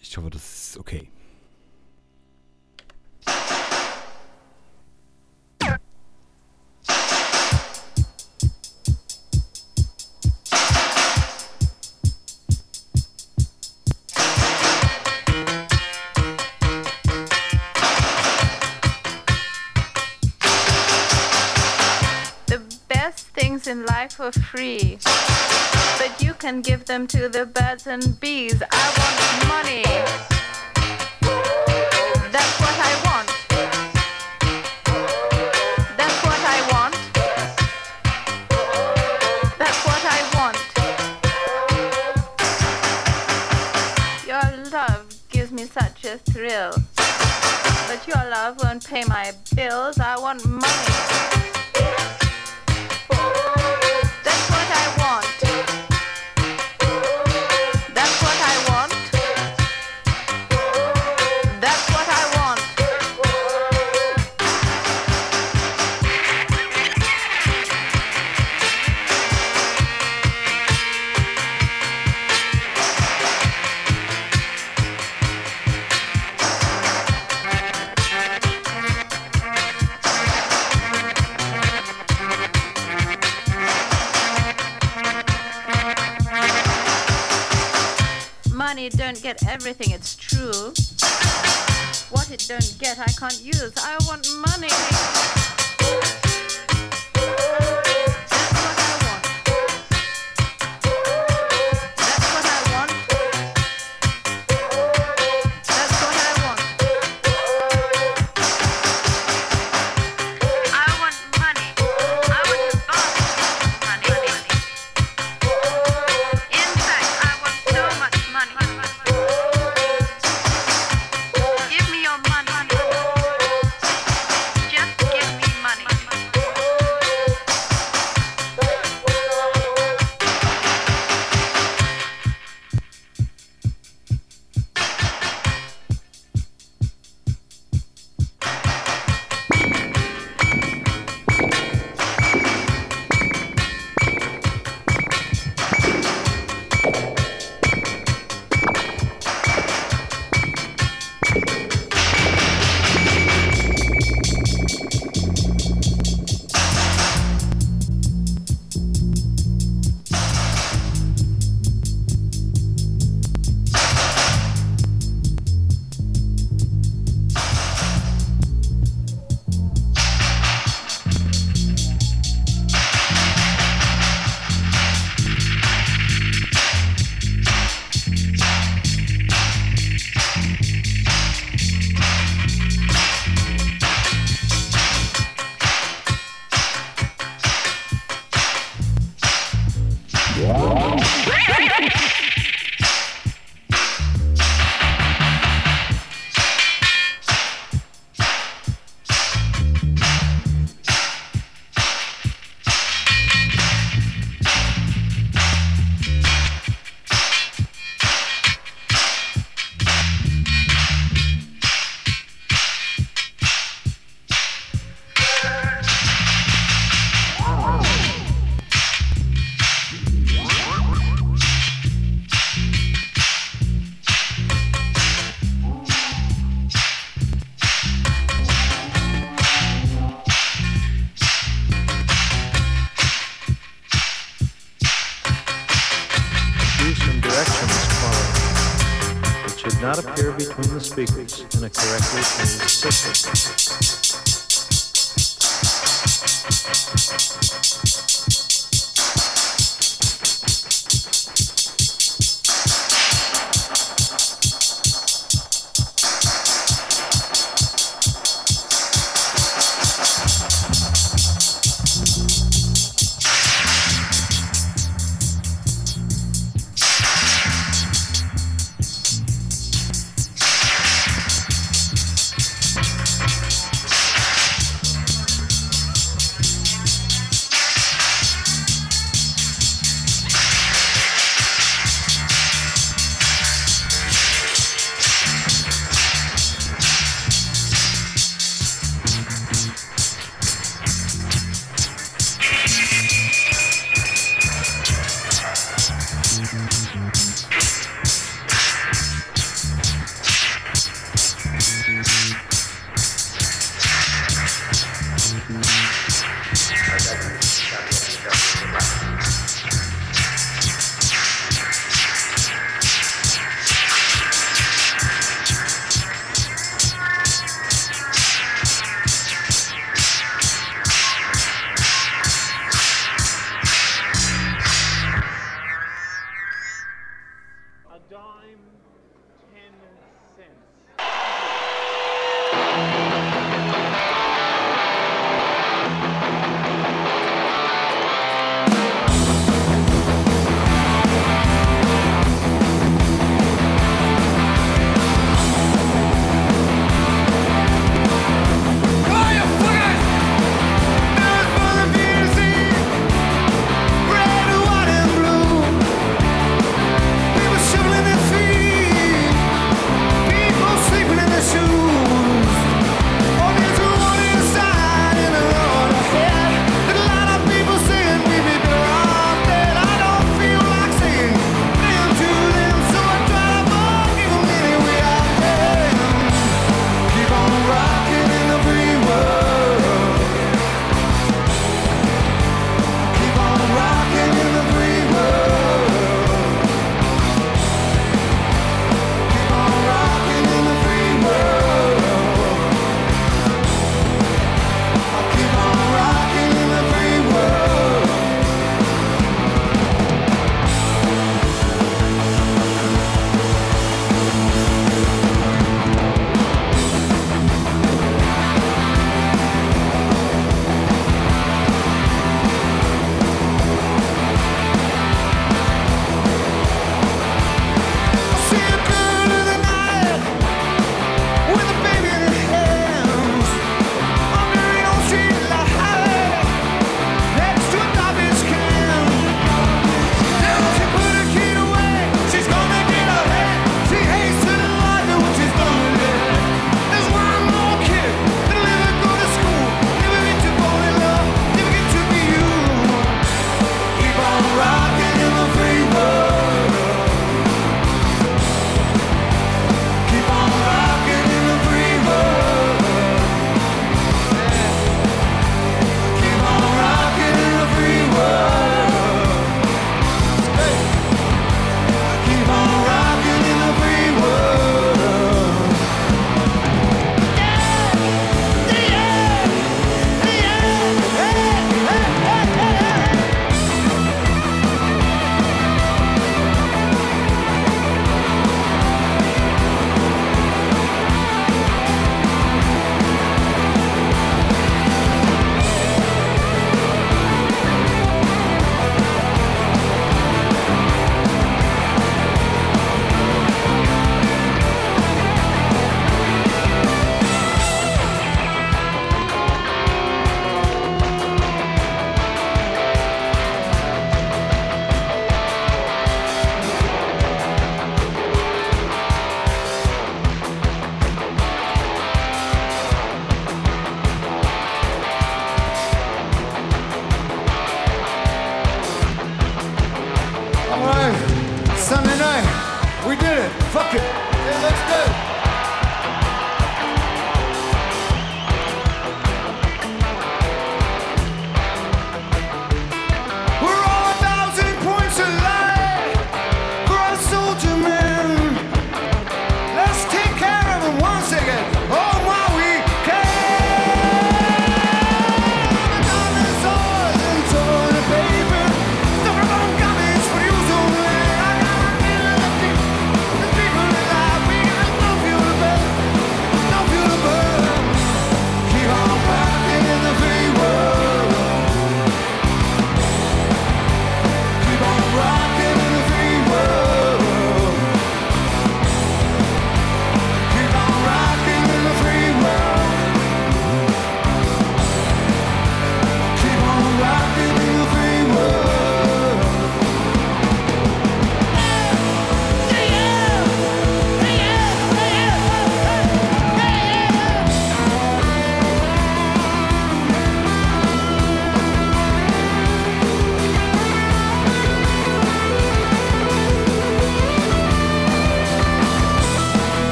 Ich 0.00 0.16
hoffe, 0.16 0.30
das 0.30 0.68
ist 0.68 0.78
okay. 0.78 1.08
Are 23.96 24.30
free, 24.30 24.98
but 25.98 26.20
you 26.20 26.34
can 26.34 26.60
give 26.60 26.84
them 26.84 27.06
to 27.06 27.30
the 27.30 27.46
birds 27.46 27.86
and 27.86 28.20
bees. 28.20 28.62
I 28.70 28.92
want 28.98 29.48
money. 29.48 29.82
That's 32.30 32.60
what 32.60 32.76
I 32.78 32.92
want. 33.06 33.28
That's 35.96 36.18
what 36.26 36.40
I 36.44 36.58
want. 36.72 36.94
That's 39.58 39.80
what 39.86 40.02
I 40.16 40.20
want. 40.36 40.58
Your 44.26 44.46
love 44.72 45.06
gives 45.30 45.52
me 45.52 45.64
such 45.64 46.04
a 46.04 46.18
thrill. 46.18 46.72
But 47.88 48.06
your 48.06 48.30
love 48.30 48.58
won't 48.62 48.86
pay 48.86 49.04
my 49.04 49.32
bills. 49.54 49.98
I 49.98 50.18
want 50.18 50.44
money. 50.46 51.65
Get 89.26 89.44
everything, 89.48 89.90
it's 89.90 90.14
true. 90.14 90.72
What 92.10 92.30
it 92.30 92.46
don't 92.46 92.76
get, 92.78 92.96
I 93.00 93.10
can't 93.18 93.42
use. 93.42 93.72
I 93.76 93.98
want 94.06 94.28
money. 94.46 95.15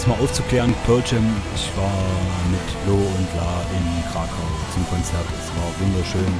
Das 0.00 0.06
mal 0.06 0.24
aufzuklären, 0.24 0.74
Pearl 0.86 1.02
Jam, 1.04 1.42
ich 1.54 1.70
war 1.76 1.92
mit 2.50 2.86
Lo 2.86 2.94
und 2.94 3.28
La 3.36 3.60
in 3.76 4.02
Krakau 4.10 4.48
zum 4.72 4.88
Konzert. 4.88 5.26
Es 5.38 5.50
war 5.54 5.78
wunderschön. 5.78 6.32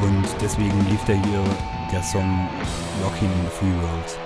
Und 0.00 0.28
deswegen 0.40 0.88
lief 0.88 1.00
da 1.04 1.14
hier 1.14 1.44
der 1.90 2.02
Song 2.04 2.48
Rocking 3.02 3.32
in 3.32 3.44
the 3.46 3.50
Free 3.50 3.82
World. 3.82 4.18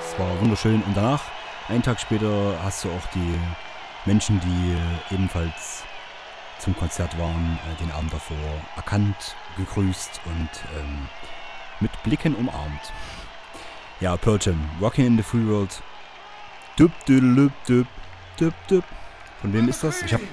Es 0.00 0.18
war 0.18 0.40
wunderschön. 0.40 0.82
Und 0.82 0.96
danach, 0.96 1.22
einen 1.68 1.82
Tag 1.82 2.00
später, 2.00 2.58
hast 2.64 2.84
du 2.84 2.88
auch 2.88 3.06
die 3.14 3.38
Menschen, 4.04 4.40
die 4.40 5.14
ebenfalls 5.14 5.84
zum 6.58 6.76
Konzert 6.76 7.16
waren, 7.20 7.60
äh, 7.70 7.80
den 7.80 7.92
Abend 7.92 8.12
davor 8.12 8.36
erkannt, 8.74 9.36
gegrüßt 9.58 10.20
und 10.24 10.48
ähm, 10.76 11.08
mit 11.78 11.90
Blicken 12.02 12.34
umarmt. 12.34 12.92
Ja, 14.00 14.16
Pearl 14.16 14.38
Jam, 14.40 14.58
Rocking 14.80 15.06
in 15.06 15.16
the 15.16 15.22
Free 15.22 15.46
World. 15.46 15.80
Dup, 16.76 16.90
düdelüp, 17.06 17.52
dup, 17.68 17.86
dup, 18.36 18.54
dup. 18.68 18.84
Von 19.40 19.52
wem 19.52 19.68
ist 19.68 19.84
das? 19.84 20.02
Ich 20.02 20.12
habe 20.12 20.24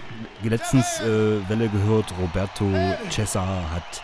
letztens 0.41 0.99
äh, 1.01 1.47
Welle 1.47 1.69
gehört, 1.69 2.11
Roberto 2.19 2.65
Cessa 3.11 3.45
hat 3.45 4.01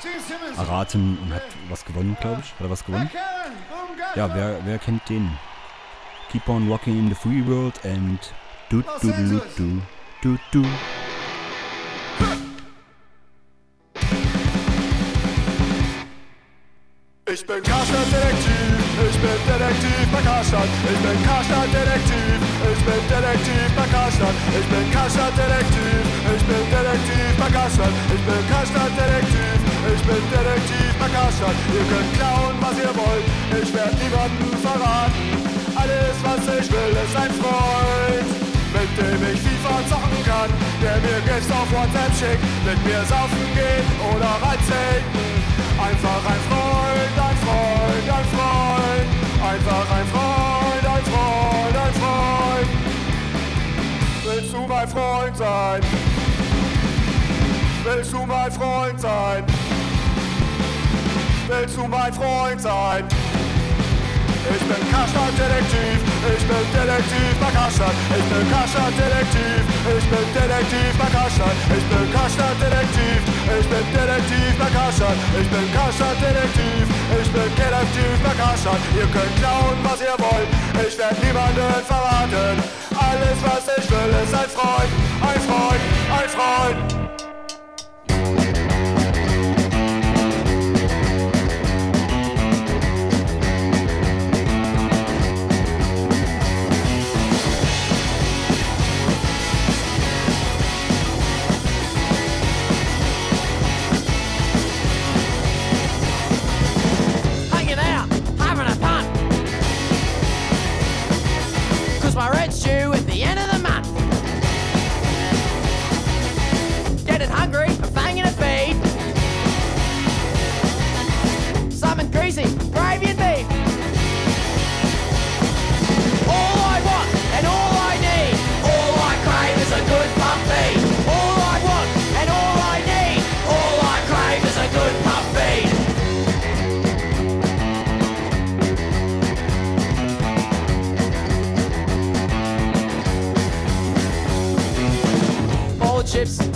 erraten 0.56 1.18
und 1.18 1.34
hat 1.34 1.42
was 1.70 1.84
gewonnen, 1.84 2.16
glaube 2.22 2.42
ich. 2.44 2.52
Hat 2.52 2.62
er 2.62 2.70
was 2.70 2.86
gewonnen? 2.86 3.10
Ja, 4.16 4.36
wer, 4.36 4.60
wer 4.66 4.78
kennt 4.78 5.08
den? 5.10 5.32
Keep 6.32 6.48
on 6.48 6.70
rocking 6.70 7.00
in 7.00 7.10
the 7.10 7.16
free 7.16 7.42
world 7.44 7.80
and 7.86 8.20
du 8.70 8.84
du 9.02 9.12
du 9.12 9.42
du 9.58 9.82
du 10.22 10.38
du. 10.52 10.66
Ich 17.38 17.46
bin 17.46 17.62
Karstadt 17.62 18.10
Detektiv, 18.10 18.82
ich 18.98 19.18
bin 19.22 19.38
Detektiv 19.46 20.06
bei 20.10 20.22
Karstadt. 20.26 20.66
Ich 20.90 21.00
bin 21.06 21.18
Karstadt 21.22 21.70
Detektiv, 21.70 22.34
ich 22.66 22.82
bin 22.82 23.02
Detektiv 23.14 23.68
bei 23.78 23.86
Karstadt. 23.94 24.38
Ich 24.58 24.66
bin 24.66 24.86
Karstadt 24.90 25.38
Detektiv, 25.38 26.02
ich 26.34 26.44
bin 26.50 26.66
Detektiv 26.66 27.30
bei 27.38 27.50
Karstadt. 27.54 27.94
Ich 28.10 28.24
bin 28.26 28.42
Karstadt 28.50 28.94
Detektiv, 28.98 29.58
ich 29.86 30.02
bin 30.02 30.24
Detektiv 30.34 30.90
bei 30.98 31.10
Karstadt. 31.14 31.58
Ihr 31.78 31.86
könnt 31.86 32.12
klauen, 32.18 32.58
was 32.58 32.76
ihr 32.82 32.94
wollt, 32.98 33.26
ich 33.54 33.70
werd 33.70 33.94
niemanden 34.02 34.50
verraten. 34.58 35.30
Alles, 35.78 36.18
was 36.26 36.42
ich 36.42 36.68
will, 36.74 36.94
ist 37.06 37.16
ein 37.22 37.34
Freund, 37.38 38.30
mit 38.74 38.90
dem 38.98 39.22
ich 39.30 39.40
FIFA 39.46 39.78
zocken 39.86 40.22
kann, 40.26 40.50
der 40.82 40.98
mir 41.06 41.22
Gifts 41.22 41.54
auf 41.54 41.70
WhatsApp 41.70 42.18
schickt, 42.18 42.42
mit 42.66 42.82
mir 42.82 43.06
saufen 43.06 43.46
geht 43.54 43.86
oder 44.10 44.42
reinzelten. 44.42 45.38
Einfach 45.78 46.26
ein 46.26 46.42
Freund, 46.50 47.27
Freund, 47.48 48.10
ein 48.18 48.26
Freund. 48.36 49.10
Einfach 49.52 49.88
ein 49.98 50.08
Freund, 50.08 50.86
ein 50.96 51.04
Freund, 51.12 51.76
ein 51.86 51.94
Freund. 52.02 52.70
Willst 54.26 54.54
du 54.54 54.68
mein 54.68 54.88
Freund 54.88 55.38
sein? 55.38 55.82
Willst 57.84 58.12
du 58.12 58.26
mein 58.26 58.52
Freund 58.52 59.00
sein? 59.00 59.44
Willst 61.48 61.78
du 61.78 61.88
mein 61.88 62.14
Freund 62.14 62.62
sein? 62.62 63.06
Ich 64.48 64.64
bin 64.64 64.84
Karstadt 64.92 65.36
Detektiv, 65.36 66.00
ich 66.24 66.44
bin 66.48 66.66
Detektiv 66.72 67.32
bei 67.40 67.52
Karstadt. 67.52 67.96
Ich 68.16 68.26
bin 68.32 68.46
Karstadt 68.48 68.96
Detektiv, 68.96 69.60
ich 69.92 70.06
bin 70.08 70.28
Detektiv 70.32 70.92
bei 70.96 71.10
Karstadt. 71.12 71.58
Ich 71.68 71.86
bin 71.92 72.06
Karstadt 72.16 72.56
Detektiv, 72.64 73.20
ich 73.44 73.68
bin 73.68 73.86
Detektiv 73.92 74.52
bei 74.56 74.70
Karstadt. 74.72 75.18
Ich 75.36 75.48
bin 75.52 75.68
Karstadt 75.76 76.18
Detektiv, 76.24 76.84
ich 77.20 77.30
bin 77.36 77.50
Detektiv 77.60 78.16
bei 78.24 78.36
Karstadt. 78.40 78.82
Ihr 78.96 79.10
könnt 79.12 79.36
klauen, 79.36 79.78
was 79.84 80.00
ihr 80.00 80.16
wollt, 80.16 80.50
ich 80.80 80.96
werde 80.98 81.20
niemanden 81.20 81.84
verraten. 81.84 82.56
Alles, 82.96 83.38
was 83.44 83.64
ich 83.76 83.86
will, 83.92 84.12
ist 84.24 84.34
ein 84.34 84.50
Freund, 84.56 84.92
ein 85.28 85.42
Freund, 85.44 85.84
ein 86.08 86.30
Freund. 86.32 87.27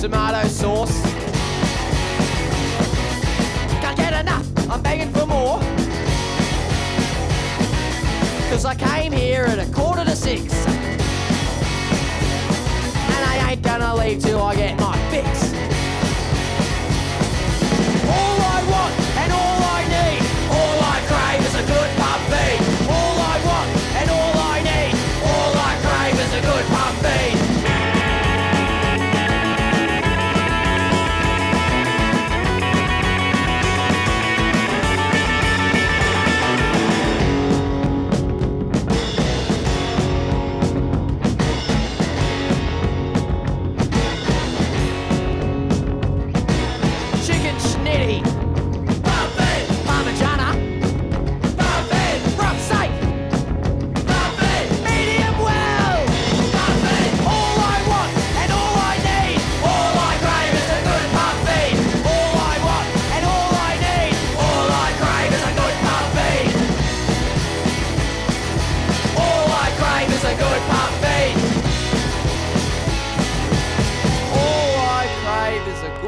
Tomato 0.02 0.48
sauce. 0.48 0.99
Can't 3.82 3.95
get 3.95 4.19
enough, 4.19 4.48
I'm 4.68 4.82
begging 4.82 5.14
for 5.14 5.28
more. 5.28 5.60
Cause 8.49 8.65
I 8.65 8.73
came 8.73 9.11
here 9.11 9.44
at 9.44 9.60
a 9.60 9.72
quarter 9.72 10.03
to 10.03 10.15
six. 10.15 10.65
And 10.65 10.86
I 13.26 13.52
ain't 13.52 13.61
gonna 13.61 13.95
leave 13.95 14.23
till 14.23 14.41
I 14.41 14.56
get 14.56 14.80
my 14.80 14.98
fix. 15.11 15.51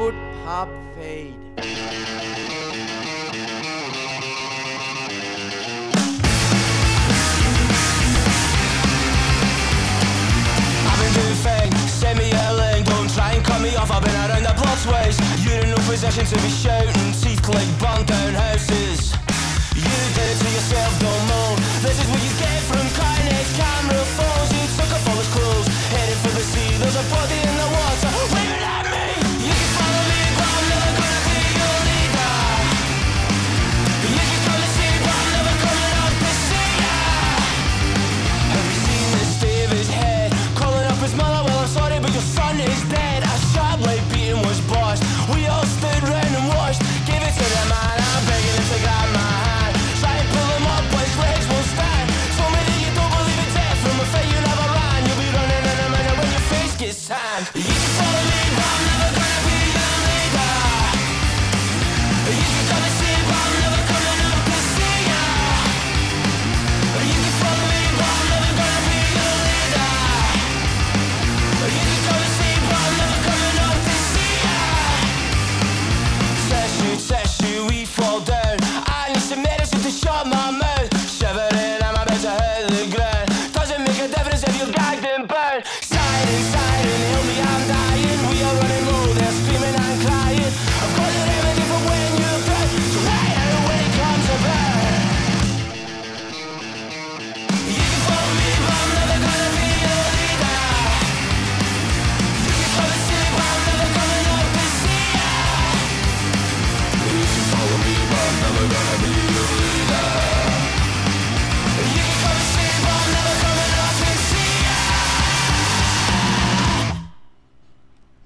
Good 0.04 0.14
feed. 0.96 1.34
I've 10.86 10.98
been 11.00 11.12
doing 11.14 11.38
fake, 11.40 11.72
send 11.88 12.18
me 12.18 12.30
don't 12.84 13.08
try 13.14 13.32
and 13.32 13.42
cut 13.44 13.62
me 13.62 13.74
off, 13.76 13.90
I've 13.90 14.04
been 14.04 14.14
around 14.14 14.42
the 14.42 14.52
You're 15.40 15.64
to 16.26 16.36
be 16.42 16.50
shouting, 16.50 17.12
teeth 17.22 17.40
click, 17.40 17.68
burnt 17.80 18.06
down 18.06 18.34
houses. 18.34 19.14
You 19.74 19.96
did 20.16 20.28
it 20.32 20.38
to 20.42 20.48
yourself, 20.56 21.00
don't 21.00 21.24
moan 21.30 21.56
This 21.80 21.96
is 21.98 22.06
what 22.10 22.22
you 22.22 22.32
get 22.44 22.60
from 22.68 22.86
kindness, 23.00 23.56
camera 23.56 24.04
phones 24.16 24.33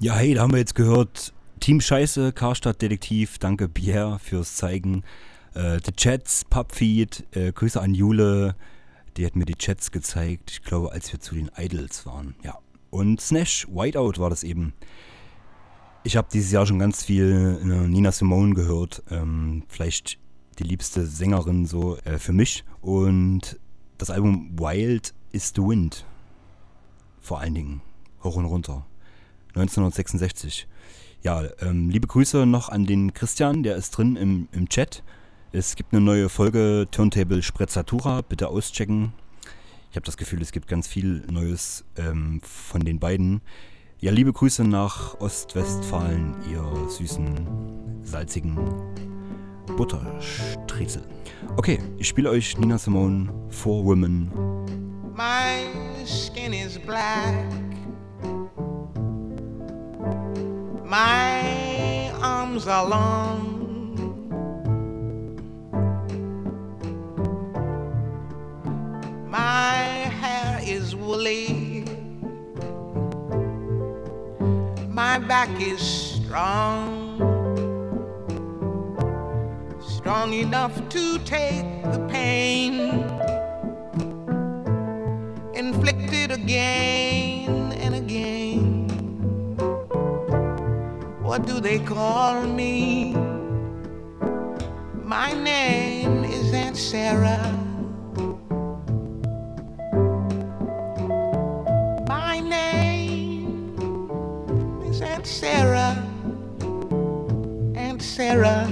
Ja, 0.09 0.15
hey, 0.15 0.33
da 0.33 0.41
haben 0.41 0.53
wir 0.53 0.59
jetzt 0.59 0.75
gehört 0.75 1.35
Team 1.61 1.83
Scheiße, 1.83 2.33
Karstadt 2.33 2.81
Detektiv, 2.81 3.37
danke 3.39 3.69
Pierre 3.69 4.19
fürs 4.19 4.57
Zeigen. 4.57 5.05
Äh, 5.53 5.81
The 5.85 5.93
Chats, 5.93 6.47
Pubfeed, 6.47 7.27
äh, 7.33 7.53
Grüße 7.53 7.79
an 7.79 7.93
Jule, 7.93 8.57
die 9.19 9.27
hat 9.27 9.37
mir 9.37 9.45
die 9.45 9.57
Chats 9.57 9.91
gezeigt, 9.91 10.51
ich 10.51 10.63
glaube, 10.63 10.93
als 10.93 11.13
wir 11.13 11.21
zu 11.21 11.35
den 11.35 11.51
Idols 11.59 12.07
waren. 12.07 12.37
Ja. 12.43 12.57
Und 12.89 13.21
Snash, 13.21 13.69
Whiteout 13.71 14.15
war 14.17 14.31
das 14.31 14.45
eben. 14.45 14.73
Ich 16.05 16.17
habe 16.17 16.29
dieses 16.33 16.53
Jahr 16.53 16.65
schon 16.65 16.79
ganz 16.79 17.05
viel 17.05 17.61
Nina 17.63 18.11
Simone 18.11 18.55
gehört. 18.55 19.03
Ähm, 19.11 19.65
vielleicht 19.69 20.19
die 20.59 20.65
liebste 20.65 21.05
Sängerin 21.05 21.67
so 21.67 21.99
äh, 21.99 22.17
für 22.17 22.33
mich. 22.33 22.65
Und 22.81 23.61
das 23.99 24.09
Album 24.09 24.59
Wild 24.59 25.13
is 25.33 25.53
the 25.55 25.61
Wind. 25.61 26.07
Vor 27.21 27.41
allen 27.41 27.55
Dingen. 27.55 27.83
Hoch 28.25 28.37
und 28.37 28.47
runter. 28.47 28.87
1966. 29.59 30.67
Ja, 31.23 31.43
ähm, 31.61 31.91
liebe 31.91 32.07
Grüße 32.07 32.47
noch 32.47 32.69
an 32.69 32.87
den 32.87 33.13
Christian, 33.13 33.63
der 33.63 33.77
ist 33.77 33.91
drin 33.91 34.17
im, 34.17 34.49
im 34.53 34.69
Chat. 34.69 35.03
Es 35.51 35.75
gibt 35.75 35.93
eine 35.93 36.01
neue 36.01 36.29
Folge 36.29 36.87
Turntable 36.91 37.43
Sprezzatura, 37.43 38.21
bitte 38.23 38.49
auschecken. 38.49 39.13
Ich 39.91 39.97
habe 39.97 40.07
das 40.07 40.17
Gefühl, 40.17 40.43
es 40.43 40.53
gibt 40.53 40.69
ganz 40.69 40.87
viel 40.87 41.25
Neues 41.31 41.85
ähm, 41.97 42.41
von 42.43 42.85
den 42.85 43.01
beiden. 43.01 43.41
Ja, 43.99 44.13
liebe 44.13 44.33
Grüße 44.33 44.63
nach 44.63 45.19
Ostwestfalen, 45.21 46.37
ihr 46.53 46.63
süßen, 46.89 48.05
salzigen 48.05 48.57
Butterstrezel. 49.77 51.03
Okay, 51.57 51.81
ich 51.97 52.07
spiele 52.07 52.31
euch 52.31 52.57
Nina 52.59 52.79
Simone, 52.79 53.33
Four 53.49 53.85
Women. 53.85 54.31
My 55.17 55.67
skin 56.07 56.53
is 56.53 56.79
black. 56.79 57.35
My 60.85 62.11
arms 62.23 62.67
are 62.67 62.87
long. 62.87 63.57
My 69.29 69.77
hair 70.21 70.61
is 70.65 70.97
woolly. 70.97 71.85
My 74.89 75.19
back 75.19 75.51
is 75.61 75.81
strong. 75.81 77.19
Strong 79.81 80.33
enough 80.33 80.75
to 80.89 81.19
take 81.21 81.83
the 81.93 82.07
pain 82.11 83.05
inflicted 85.55 86.31
again 86.31 86.98
What 91.39 91.47
do 91.47 91.61
they 91.61 91.79
call 91.79 92.43
me? 92.43 93.15
My 95.05 95.33
name 95.33 96.25
is 96.25 96.53
Aunt 96.53 96.77
Sarah. 96.77 97.55
My 102.09 102.41
name 102.41 103.71
is 104.85 105.01
Aunt 105.01 105.29
Sarah. 105.29 106.05
Aunt 107.77 108.03
Sarah. 108.03 108.67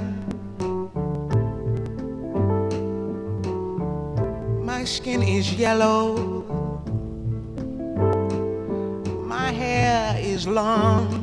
My 4.64 4.82
skin 4.82 5.22
is 5.22 5.54
yellow. 5.54 6.16
My 9.24 9.52
hair 9.52 10.18
is 10.18 10.48
long. 10.48 11.15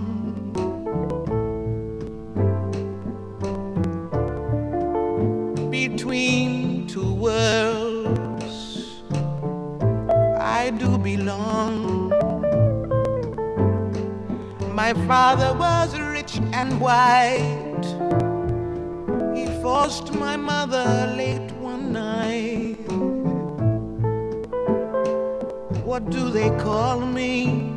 My 14.86 14.94
father 15.08 15.58
was 15.58 15.98
rich 15.98 16.36
and 16.52 16.82
white. 16.82 17.86
He 19.34 19.46
forced 19.62 20.14
my 20.14 20.36
mother 20.36 21.10
late 21.16 21.50
one 21.54 21.94
night. 21.94 22.84
What 25.86 26.10
do 26.10 26.30
they 26.30 26.50
call 26.60 27.00
me? 27.00 27.73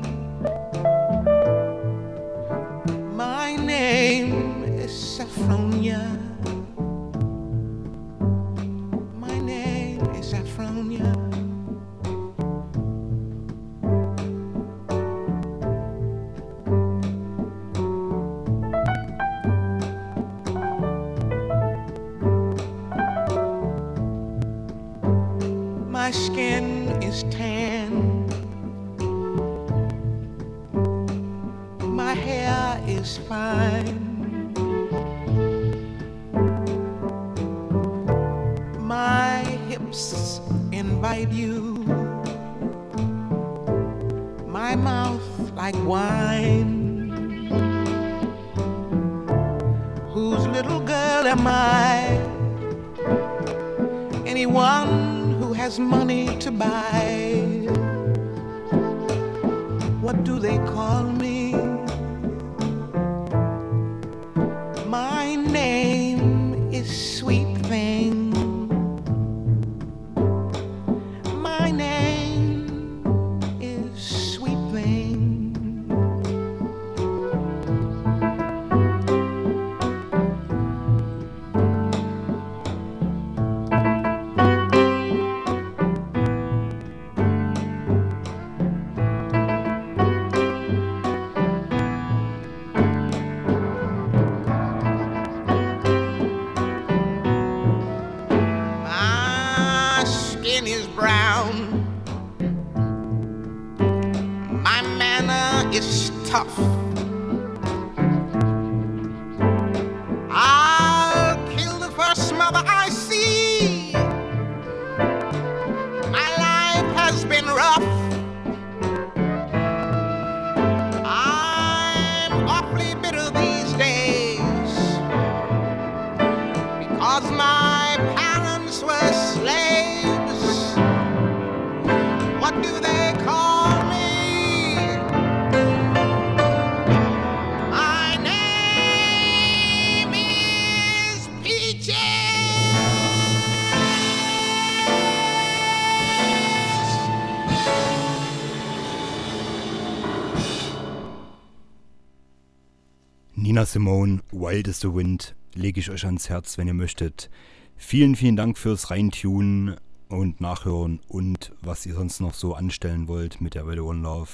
Simone, 153.76 154.22
Wild 154.32 154.68
is 154.68 154.80
the 154.80 154.94
Wind, 154.94 155.36
lege 155.52 155.80
ich 155.80 155.90
euch 155.90 156.06
ans 156.06 156.30
Herz, 156.30 156.56
wenn 156.56 156.66
ihr 156.66 156.72
möchtet. 156.72 157.28
Vielen, 157.76 158.16
vielen 158.16 158.34
Dank 158.34 158.56
fürs 158.56 158.90
Reintunen 158.90 159.76
und 160.08 160.40
Nachhören 160.40 161.00
und 161.08 161.52
was 161.60 161.84
ihr 161.84 161.92
sonst 161.92 162.20
noch 162.20 162.32
so 162.32 162.54
anstellen 162.54 163.06
wollt 163.06 163.42
mit 163.42 163.52
der 163.52 163.66
Radio 163.66 163.90
One 163.90 164.00
Love 164.00 164.30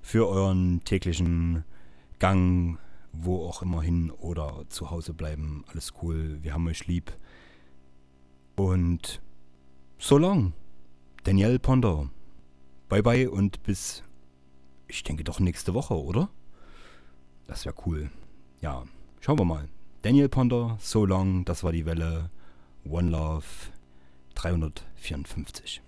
für 0.00 0.26
euren 0.26 0.82
täglichen 0.84 1.64
Gang, 2.18 2.78
wo 3.12 3.46
auch 3.46 3.60
immer 3.60 3.82
hin 3.82 4.10
oder 4.10 4.64
zu 4.70 4.90
Hause 4.90 5.12
bleiben. 5.12 5.66
Alles 5.70 5.92
cool, 6.00 6.38
wir 6.40 6.54
haben 6.54 6.66
euch 6.66 6.86
lieb. 6.86 7.14
Und 8.56 9.20
so 9.98 10.16
long. 10.16 10.54
Daniel 11.24 11.58
Ponder. 11.58 12.08
Bye 12.88 13.02
bye 13.02 13.30
und 13.30 13.62
bis, 13.64 14.02
ich 14.88 15.02
denke 15.02 15.24
doch 15.24 15.40
nächste 15.40 15.74
Woche, 15.74 16.02
oder? 16.02 16.30
Das 17.46 17.66
wäre 17.66 17.74
cool. 17.84 18.10
Ja, 18.62 18.84
schauen 19.20 19.40
wir 19.40 19.44
mal. 19.44 19.68
Daniel 20.02 20.28
Ponder, 20.28 20.76
So 20.80 21.04
Long, 21.04 21.44
das 21.44 21.64
war 21.64 21.72
die 21.72 21.84
Welle. 21.84 22.30
One 22.88 23.10
Love 23.10 23.44
354. 24.36 25.81